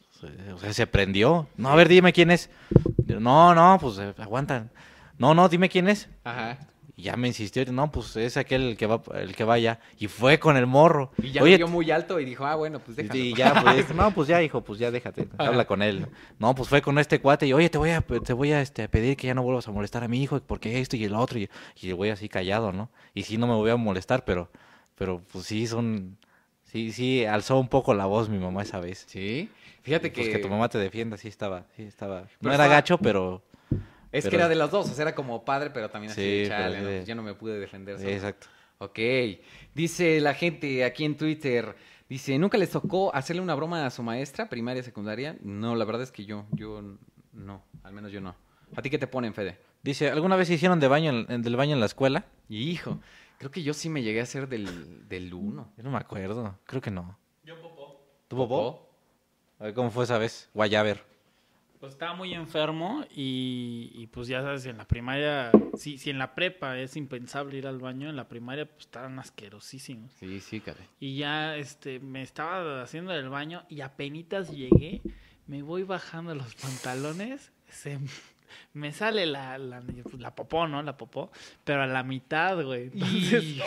[0.55, 1.49] o sea, se prendió.
[1.57, 2.49] No, a ver, dime quién es.
[3.07, 4.69] No, no, pues aguanta.
[5.19, 6.09] No, no, dime quién es.
[6.25, 6.59] Ajá.
[7.03, 9.81] Y ya me insistió, no, pues es aquel el que va, el que va allá.
[9.99, 11.11] Y fue con el morro.
[11.21, 13.19] Y ya Oye, dio muy alto y dijo, ah, bueno, pues déjalo.
[13.19, 16.07] y ya, pues, no, pues ya, hijo, pues ya déjate, habla con él.
[16.39, 18.85] No, pues fue con este cuate y, oye, te voy a, te voy a, este,
[18.85, 21.17] a pedir que ya no vuelvas a molestar a mi hijo, porque esto y el
[21.17, 21.41] otro.
[21.41, 21.51] Y,
[21.81, 22.89] y el güey así callado, ¿no?
[23.15, 24.49] Y sí, no me voy a molestar, pero,
[24.95, 26.19] pero pues sí, son,
[26.63, 29.07] sí, sí, alzó un poco la voz mi mamá esa vez.
[29.09, 29.51] Sí.
[29.83, 32.29] Fíjate pues, que, que tu mamá te defienda, sí estaba, sí estaba.
[32.41, 33.43] No era estaba- gacho, pero...
[34.13, 34.91] es que pero- era de las dos.
[34.91, 36.89] O sea, era como padre, pero también así Sí, de pero chale, sí ¿no?
[36.91, 37.99] Pues ya no me pude defender.
[37.99, 38.11] solo.
[38.11, 38.47] Exacto.
[38.79, 38.99] Ok.
[39.75, 41.75] Dice la gente aquí en Twitter.
[42.09, 45.37] Dice, ¿nunca les tocó hacerle una broma a su maestra, primaria, secundaria?
[45.41, 46.83] No, la verdad es que yo, yo
[47.33, 48.35] no, al menos yo no.
[48.77, 49.59] ¿A ti qué te ponen, Fede?
[49.83, 52.27] Dice, ¿alguna vez hicieron de baño en- del baño en la escuela?
[52.49, 53.01] Y hijo,
[53.39, 55.73] creo que yo sí me llegué a hacer del, del uno.
[55.77, 57.19] Yo no me acuerdo, creo que no.
[57.45, 58.05] Yo popó.
[58.29, 58.89] ¿Tu popó?
[59.59, 60.51] A ver cómo fue esa vez.
[60.53, 61.03] Guayaber.
[61.83, 66.19] Pues estaba muy enfermo y, y, pues ya sabes, en la primaria, si, si en
[66.19, 70.13] la prepa es impensable ir al baño, en la primaria pues estaban asquerosísimos.
[70.13, 70.87] Sí, sí, caray.
[71.01, 75.03] Y ya este me estaba haciendo el baño y apenitas llegué,
[75.49, 77.99] me voy bajando los pantalones, se
[78.75, 79.83] me sale la, la,
[80.19, 80.85] la popó, ¿no?
[80.85, 81.33] La popó,
[81.65, 82.93] pero a la mitad, güey.
[82.93, 83.61] Entonces,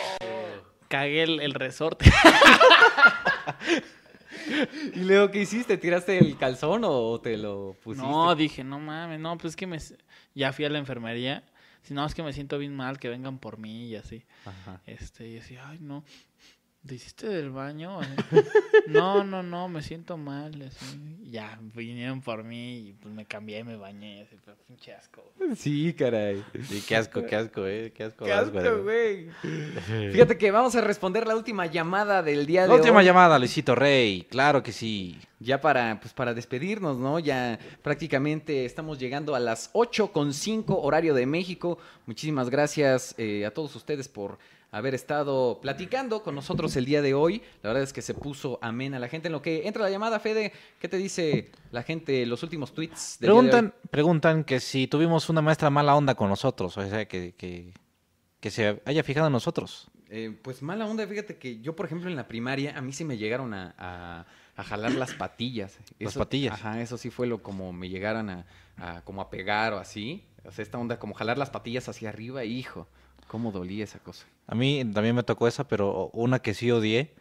[0.87, 2.09] cagué el, el resorte.
[4.95, 5.77] ¿Y luego qué hiciste?
[5.77, 8.07] ¿Tiraste el calzón o te lo pusiste?
[8.07, 9.77] No, dije, no mames, no, pues es que me...
[10.33, 11.43] Ya fui a la enfermería.
[11.83, 14.23] Si no, es que me siento bien mal, que vengan por mí y así.
[14.45, 14.81] Ajá.
[14.87, 16.03] Este, y decía, ay, no,
[16.85, 18.01] ¿te hiciste del baño?
[18.01, 18.05] eh?"
[18.87, 20.61] no, no, no, me siento mal.
[20.61, 20.99] así.
[21.23, 24.21] Ya, vinieron por mí y pues me cambié y me bañé.
[24.21, 25.33] Así, pero pinche asco.
[25.57, 26.43] Sí, caray.
[26.63, 27.91] Sí, qué asco, qué asco, eh.
[27.93, 28.23] Qué asco.
[28.25, 29.29] Qué das, asco, güey.
[30.13, 33.05] Fíjate que vamos a responder la última llamada del día de La última hoy.
[33.05, 34.25] llamada, Luisito Rey.
[34.29, 35.19] Claro que sí.
[35.39, 37.19] Ya para, pues para despedirnos, ¿no?
[37.19, 41.77] Ya prácticamente estamos llegando a las 8 con 5 horario de México.
[42.05, 44.37] Muchísimas gracias eh, a todos ustedes por
[44.77, 47.41] haber estado platicando con nosotros el día de hoy.
[47.63, 49.27] La verdad es que se puso amena la gente.
[49.27, 53.17] En lo que entra la llamada, Fede, ¿qué te dice la gente los últimos tweets
[53.19, 53.47] del día de hoy?
[53.49, 56.77] Preguntan, preguntan que si tuvimos una maestra mala onda con nosotros.
[56.77, 57.73] O sea, que, que,
[58.39, 59.89] que se haya fijado en nosotros.
[60.09, 63.03] Eh, pues mala onda, fíjate que yo, por ejemplo, en la primaria, a mí sí
[63.05, 64.25] me llegaron a, a-
[64.57, 65.77] a jalar las patillas.
[65.99, 66.53] Las Eso- patillas.
[66.53, 68.45] Ajá, eso sí fue lo como me llegaran a,
[68.77, 70.23] a como a pegar o así.
[70.45, 72.87] O sea, esta onda como jalar las patillas hacia arriba, hijo,
[73.27, 74.25] cómo dolía esa cosa.
[74.47, 77.13] A mí también me tocó esa, pero una que sí odié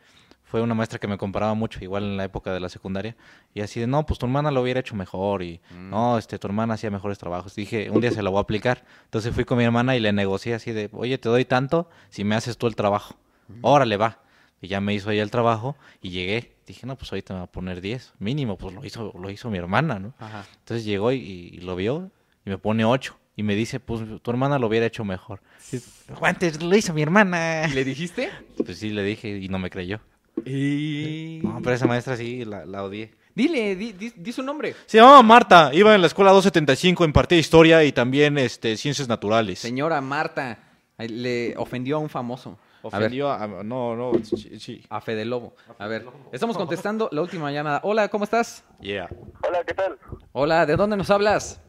[0.54, 3.16] fue una maestra que me comparaba mucho, igual en la época de la secundaria.
[3.54, 5.42] Y así de, no, pues tu hermana lo hubiera hecho mejor.
[5.42, 7.56] Y no, este, tu hermana hacía mejores trabajos.
[7.56, 8.84] Dije, un día se la voy a aplicar.
[9.04, 12.22] Entonces fui con mi hermana y le negocié así de, oye, te doy tanto si
[12.22, 13.16] me haces tú el trabajo.
[13.62, 14.20] Órale, va.
[14.60, 16.54] Y ya me hizo ella el trabajo y llegué.
[16.66, 18.14] Dije, no, pues ahorita me va a poner 10.
[18.20, 20.14] Mínimo, pues lo hizo, lo hizo mi hermana, ¿no?
[20.18, 20.44] Ajá.
[20.60, 22.10] Entonces llegó y, y lo vio
[22.46, 23.18] y me pone 8.
[23.36, 25.40] Y me dice, pues tu hermana lo hubiera hecho mejor.
[25.72, 25.78] Y,
[26.12, 27.66] Guantes, lo hizo mi hermana.
[27.68, 28.30] ¿Y le dijiste?
[28.64, 30.00] Pues sí, le dije y no me creyó.
[30.44, 31.40] Y...
[31.42, 33.12] No, pero esa maestra sí, la, la odié.
[33.34, 34.76] Dile, di, di- di su nombre.
[34.86, 39.58] Se llamaba Marta, iba en la escuela 275, impartía historia y también este, ciencias naturales.
[39.58, 40.58] Señora Marta,
[40.98, 42.58] le ofendió a un famoso.
[42.92, 43.46] A ver, Ofendió a...
[43.64, 44.60] No, no, sí.
[44.60, 44.82] sí.
[44.90, 45.56] a Fede Lobo.
[45.78, 47.80] A ver, estamos contestando la última llamada.
[47.82, 48.62] Hola, ¿cómo estás?
[48.80, 49.08] Yeah.
[49.48, 49.98] Hola, ¿qué tal?
[50.32, 51.60] Hola, ¿de dónde nos hablas?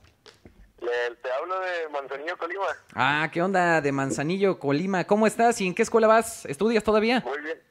[0.85, 2.65] Le- te hablo de Manzanillo, Colima.
[2.93, 3.81] Ah, ¿qué onda?
[3.81, 5.03] De Manzanillo, Colima.
[5.05, 6.45] ¿Cómo estás y en qué escuela vas?
[6.45, 7.21] ¿Estudias todavía?
[7.25, 7.61] Muy bien.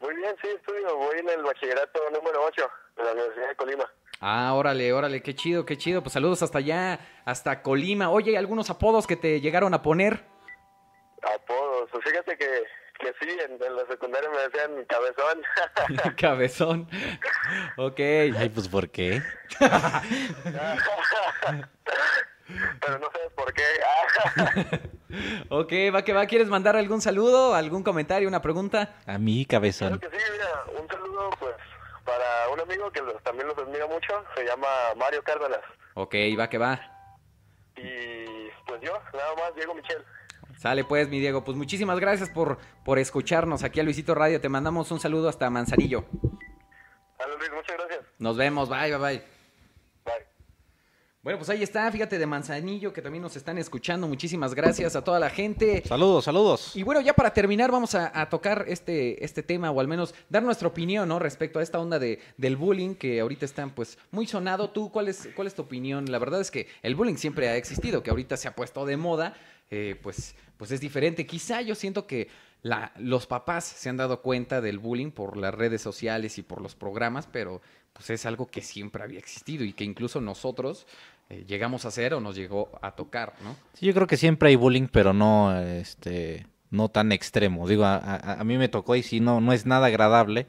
[0.00, 0.96] Muy bien, sí, estudio.
[0.96, 3.84] Voy en el bachillerato número 8 de la Universidad de Colima.
[4.20, 6.02] Ah, órale, órale, qué chido, qué chido.
[6.02, 8.10] Pues saludos hasta allá, hasta Colima.
[8.10, 10.24] Oye, ¿hay algunos apodos que te llegaron a poner?
[11.22, 11.88] Apodos.
[11.92, 12.64] Pues fíjate que,
[13.00, 15.42] que sí, en, en la secundaria me decían cabezón.
[16.16, 16.88] Cabezón.
[17.76, 18.00] Ok.
[18.00, 19.20] Ay, pues ¿por qué?
[22.80, 23.62] Pero no sabes por qué.
[25.48, 26.26] Ok, va que va.
[26.26, 28.94] ¿Quieres mandar algún saludo, algún comentario, una pregunta?
[29.06, 29.98] A Claro cabezón.
[29.98, 31.54] que sí, mira, un saludo pues
[32.04, 34.22] para un amigo que los- también los admiro mucho.
[34.36, 35.60] Se llama Mario Cárdenas.
[35.94, 36.78] Ok, va que va.
[37.76, 40.04] Y pues yo, nada más, Diego Michel.
[40.58, 41.42] Sale pues, mi Diego.
[41.42, 44.40] Pues muchísimas gracias por, por escucharnos aquí a Luisito Radio.
[44.42, 46.04] Te mandamos un saludo hasta Manzanillo.
[47.18, 48.00] Hola Luis, muchas gracias.
[48.18, 48.68] Nos vemos.
[48.68, 48.98] Bye, bye.
[48.98, 49.37] Bye.
[51.20, 51.90] Bueno, pues ahí está.
[51.90, 54.06] Fíjate de Manzanillo que también nos están escuchando.
[54.06, 55.82] Muchísimas gracias a toda la gente.
[55.84, 56.76] Saludos, saludos.
[56.76, 60.14] Y bueno, ya para terminar vamos a, a tocar este, este tema o al menos
[60.28, 61.18] dar nuestra opinión, ¿no?
[61.18, 64.70] Respecto a esta onda de, del bullying que ahorita está pues muy sonado.
[64.70, 66.10] ¿Tú cuál es, cuál es tu opinión?
[66.10, 68.96] La verdad es que el bullying siempre ha existido, que ahorita se ha puesto de
[68.96, 69.36] moda,
[69.72, 71.26] eh, pues, pues es diferente.
[71.26, 72.28] Quizá yo siento que
[72.62, 76.60] la, los papás se han dado cuenta del bullying por las redes sociales y por
[76.60, 77.60] los programas, pero
[77.92, 80.86] pues es algo que siempre había existido y que incluso nosotros
[81.30, 83.56] eh, llegamos a hacer o nos llegó a tocar, ¿no?
[83.74, 87.68] Sí, yo creo que siempre hay bullying, pero no, este, no tan extremo.
[87.68, 90.46] Digo, a, a- mí me tocó y sí, no, no es nada agradable,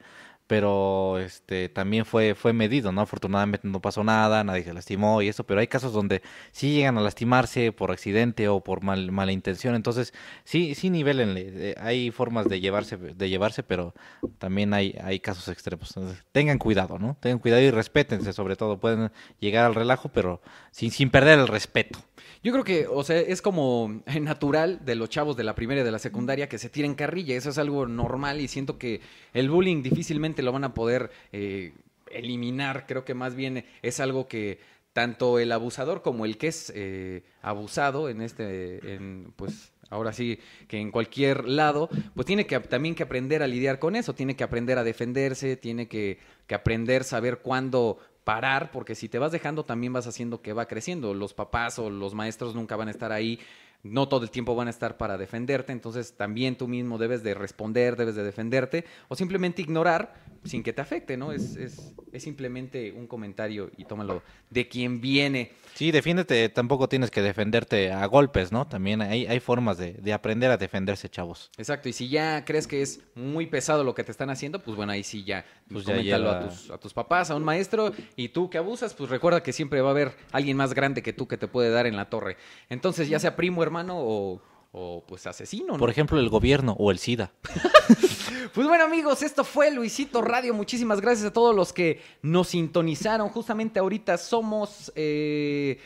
[0.49, 3.01] pero este, también fue, fue medido, ¿no?
[3.01, 6.97] Afortunadamente no pasó nada, nadie se lastimó y eso, pero hay casos donde sí llegan
[6.97, 10.11] a lastimarse por accidente o por mal, mala intención, entonces
[10.45, 11.51] sí, sí nivelenle.
[11.53, 13.93] Eh, hay formas de llevarse, de llevarse, pero
[14.39, 15.95] también hay, hay casos extremos.
[15.95, 17.15] Entonces, tengan cuidado, ¿no?
[17.19, 18.79] Tengan cuidado y respétense, sobre todo.
[18.79, 20.41] Pueden llegar al relajo, pero
[20.71, 21.99] sin, sin perder el respeto.
[22.41, 25.83] Yo creo que, o sea, es como natural de los chavos de la primera y
[25.83, 27.35] de la secundaria que se tiren carrilla.
[27.35, 29.01] Eso es algo normal y siento que
[29.33, 31.73] el bullying difícilmente lo van a poder eh,
[32.11, 32.85] eliminar.
[32.87, 34.59] Creo que más bien es algo que
[34.93, 40.39] tanto el abusador como el que es eh, abusado en este, en, pues ahora sí
[40.67, 44.35] que en cualquier lado, pues tiene que también que aprender a lidiar con eso, tiene
[44.35, 49.31] que aprender a defenderse, tiene que, que aprender saber cuándo parar, porque si te vas
[49.31, 51.13] dejando también vas haciendo que va creciendo.
[51.13, 53.39] Los papás o los maestros nunca van a estar ahí,
[53.83, 57.33] no todo el tiempo van a estar para defenderte, entonces también tú mismo debes de
[57.33, 60.13] responder, debes de defenderte, o simplemente ignorar
[60.43, 61.31] sin que te afecte, ¿no?
[61.33, 65.51] Es, es, es simplemente un comentario y tómalo de quien viene.
[65.75, 68.65] Sí, defiéndete, tampoco tienes que defenderte a golpes, ¿no?
[68.65, 71.51] También hay, hay formas de, de aprender a defenderse, chavos.
[71.57, 74.77] Exacto, y si ya crees que es muy pesado lo que te están haciendo, pues
[74.77, 77.91] bueno, ahí sí ya, Pues ya coméntalo a, tus, a tus papás, a un maestro,
[78.15, 81.13] y tú que abusas, pues recuerda que siempre va a haber alguien más grande que
[81.13, 82.37] tú que te puede dar en la torre.
[82.69, 84.41] Entonces, ya sea primo, hermano o,
[84.71, 85.79] o pues asesino, ¿no?
[85.79, 87.31] Por ejemplo, el gobierno o el SIDA.
[88.53, 90.55] Pues bueno amigos, esto fue Luisito Radio.
[90.55, 93.29] Muchísimas gracias a todos los que nos sintonizaron.
[93.29, 95.79] Justamente ahorita somos eh,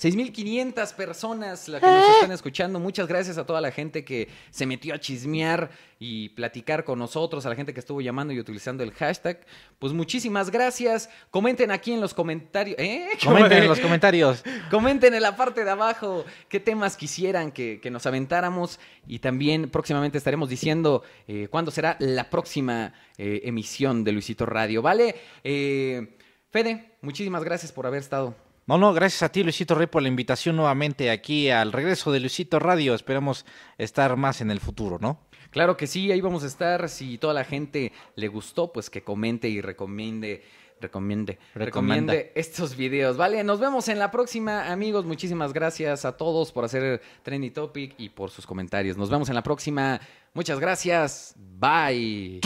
[0.00, 2.80] 6.500 personas las que nos están escuchando.
[2.80, 7.44] Muchas gracias a toda la gente que se metió a chismear y platicar con nosotros,
[7.44, 9.44] a la gente que estuvo llamando y utilizando el hashtag.
[9.78, 11.10] Pues muchísimas gracias.
[11.30, 12.78] Comenten aquí en los comentarios.
[12.78, 13.08] ¿eh?
[13.22, 14.42] Comenten en los comentarios.
[14.70, 19.68] Comenten en la parte de abajo qué temas quisieran que, que nos aventáramos y también
[19.68, 25.14] próximamente estaremos diciendo eh, cuándo será la próxima eh, emisión de Luisito Radio, ¿vale?
[25.44, 26.16] Eh,
[26.50, 28.49] Fede, muchísimas gracias por haber estado.
[28.70, 32.20] No, no, gracias a ti, Luisito Rey, por la invitación nuevamente aquí al regreso de
[32.20, 32.94] Luisito Radio.
[32.94, 33.44] Esperamos
[33.78, 35.18] estar más en el futuro, ¿no?
[35.50, 36.88] Claro que sí, ahí vamos a estar.
[36.88, 40.44] Si toda la gente le gustó, pues que comente y recomiende.
[40.80, 43.42] Recomiende, recomiende estos videos, ¿vale?
[43.42, 45.04] Nos vemos en la próxima, amigos.
[45.04, 48.96] Muchísimas gracias a todos por hacer Trendy Topic y por sus comentarios.
[48.96, 50.00] Nos vemos en la próxima.
[50.32, 51.34] Muchas gracias.
[51.36, 52.40] Bye.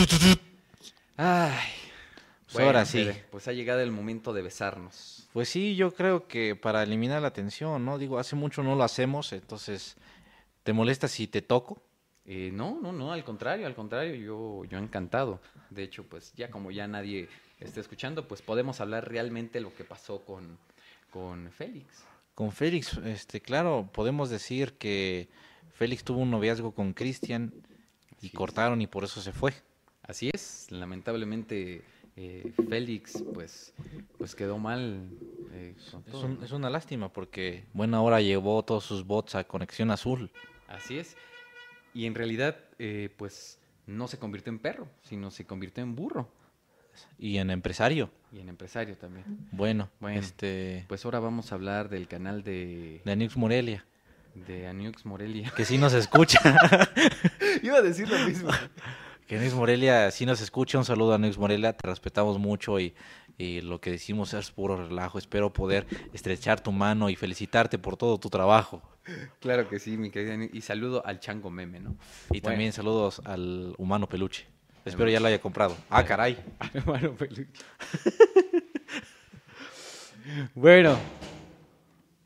[1.17, 1.53] Ay.
[2.51, 3.07] Pues ahora sí.
[3.29, 5.14] Pues ha llegado el momento de besarnos.
[5.35, 7.97] Pues sí, yo creo que para eliminar la tensión, ¿no?
[7.97, 9.97] Digo, hace mucho no lo hacemos, entonces,
[10.63, 11.81] ¿te molesta si te toco?
[12.25, 15.41] Eh, no, no, no, al contrario, al contrario, yo, yo encantado.
[15.71, 17.27] De hecho, pues ya como ya nadie
[17.59, 20.57] está escuchando, pues podemos hablar realmente lo que pasó con,
[21.11, 22.05] con Félix.
[22.33, 25.27] Con Félix, este, claro, podemos decir que
[25.73, 27.53] Félix tuvo un noviazgo con Cristian
[28.21, 28.33] y Así es.
[28.33, 29.53] cortaron y por eso se fue.
[30.01, 31.83] Así es, lamentablemente
[32.15, 33.73] eh, Félix pues,
[34.17, 35.09] pues quedó mal.
[35.51, 35.75] eh,
[36.11, 40.31] con Es, una lástima porque buena hora llevó todos sus bots a Conexión Azul.
[40.67, 41.15] Así es.
[41.93, 46.27] Y en realidad, eh, pues no se convirtió en perro, sino se convirtió en burro
[47.19, 49.25] Y en empresario, y en empresario también.
[49.51, 50.19] bueno, Bueno.
[50.19, 53.85] este, Pues ahora vamos a hablar del canal de, de Anix Morelia,
[54.33, 55.51] de Aniux Morelia.
[55.55, 56.39] que sí nos escucha.
[57.63, 58.49] Iba a decir lo mismo.
[59.27, 60.77] que Anix Morelia sí nos escucha.
[60.77, 62.93] Un saludo a Anix Morelia, te respetamos mucho y,
[63.37, 65.17] y lo que decimos es puro relajo.
[65.17, 68.81] Espero poder estrechar tu mano y felicitarte por todo tu trabajo.
[69.39, 70.35] Claro que sí, mi querida.
[70.51, 71.91] Y saludo al chango meme, ¿no?
[72.31, 72.49] Y Bueno.
[72.49, 74.45] también saludos al humano peluche.
[74.83, 75.75] Espero ya lo haya comprado.
[75.89, 76.37] Ah, caray.
[76.73, 77.45] Hermano peluche.
[80.55, 80.97] bueno.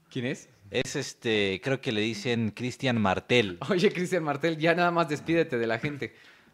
[0.10, 0.50] ¿Quién es?
[0.72, 3.58] Es este, creo que le dicen Cristian Martel.
[3.70, 6.14] Oye, Cristian Martel, ya nada más despídete de la gente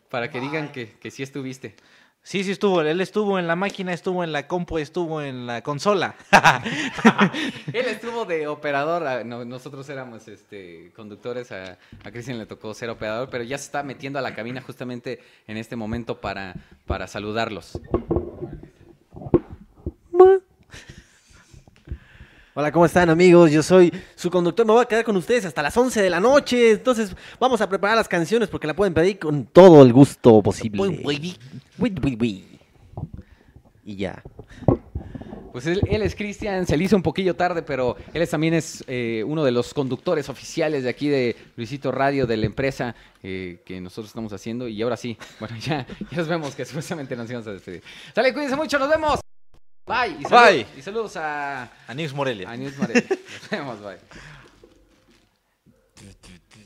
[0.09, 1.75] para que digan que, que sí estuviste.
[2.25, 2.81] Sí, sí estuvo.
[2.81, 6.15] Él estuvo en la máquina, estuvo en la compu, estuvo en la consola.
[7.71, 13.29] Él estuvo de operador, nosotros éramos este, conductores, a, a Cristian le tocó ser operador,
[13.29, 16.55] pero ya se está metiendo a la cabina justamente en este momento para,
[16.87, 17.79] para saludarlos.
[22.57, 23.51] Hola, ¿cómo están amigos?
[23.51, 24.65] Yo soy su conductor.
[24.65, 26.71] Me voy a quedar con ustedes hasta las 11 de la noche.
[26.71, 30.77] Entonces vamos a preparar las canciones porque la pueden pedir con todo el gusto posible.
[33.83, 34.23] Y ya.
[35.51, 38.53] Pues él, él es Cristian, se le hizo un poquillo tarde, pero él es- también
[38.53, 42.93] es eh, uno de los conductores oficiales de aquí de Luisito Radio, de la empresa
[43.23, 44.67] eh, que nosotros estamos haciendo.
[44.69, 47.83] Y ahora sí, bueno, ya, ya nos vemos que supuestamente nos íbamos a despedir.
[48.13, 49.19] Sale, cuídense mucho, nos vemos.
[49.85, 50.17] Bye.
[50.19, 50.67] Y saludos, Bye.
[50.77, 52.49] Y saludos a, Anix Morelia.
[52.49, 53.03] a News Morelia.
[53.09, 53.99] Nos vemos, bye.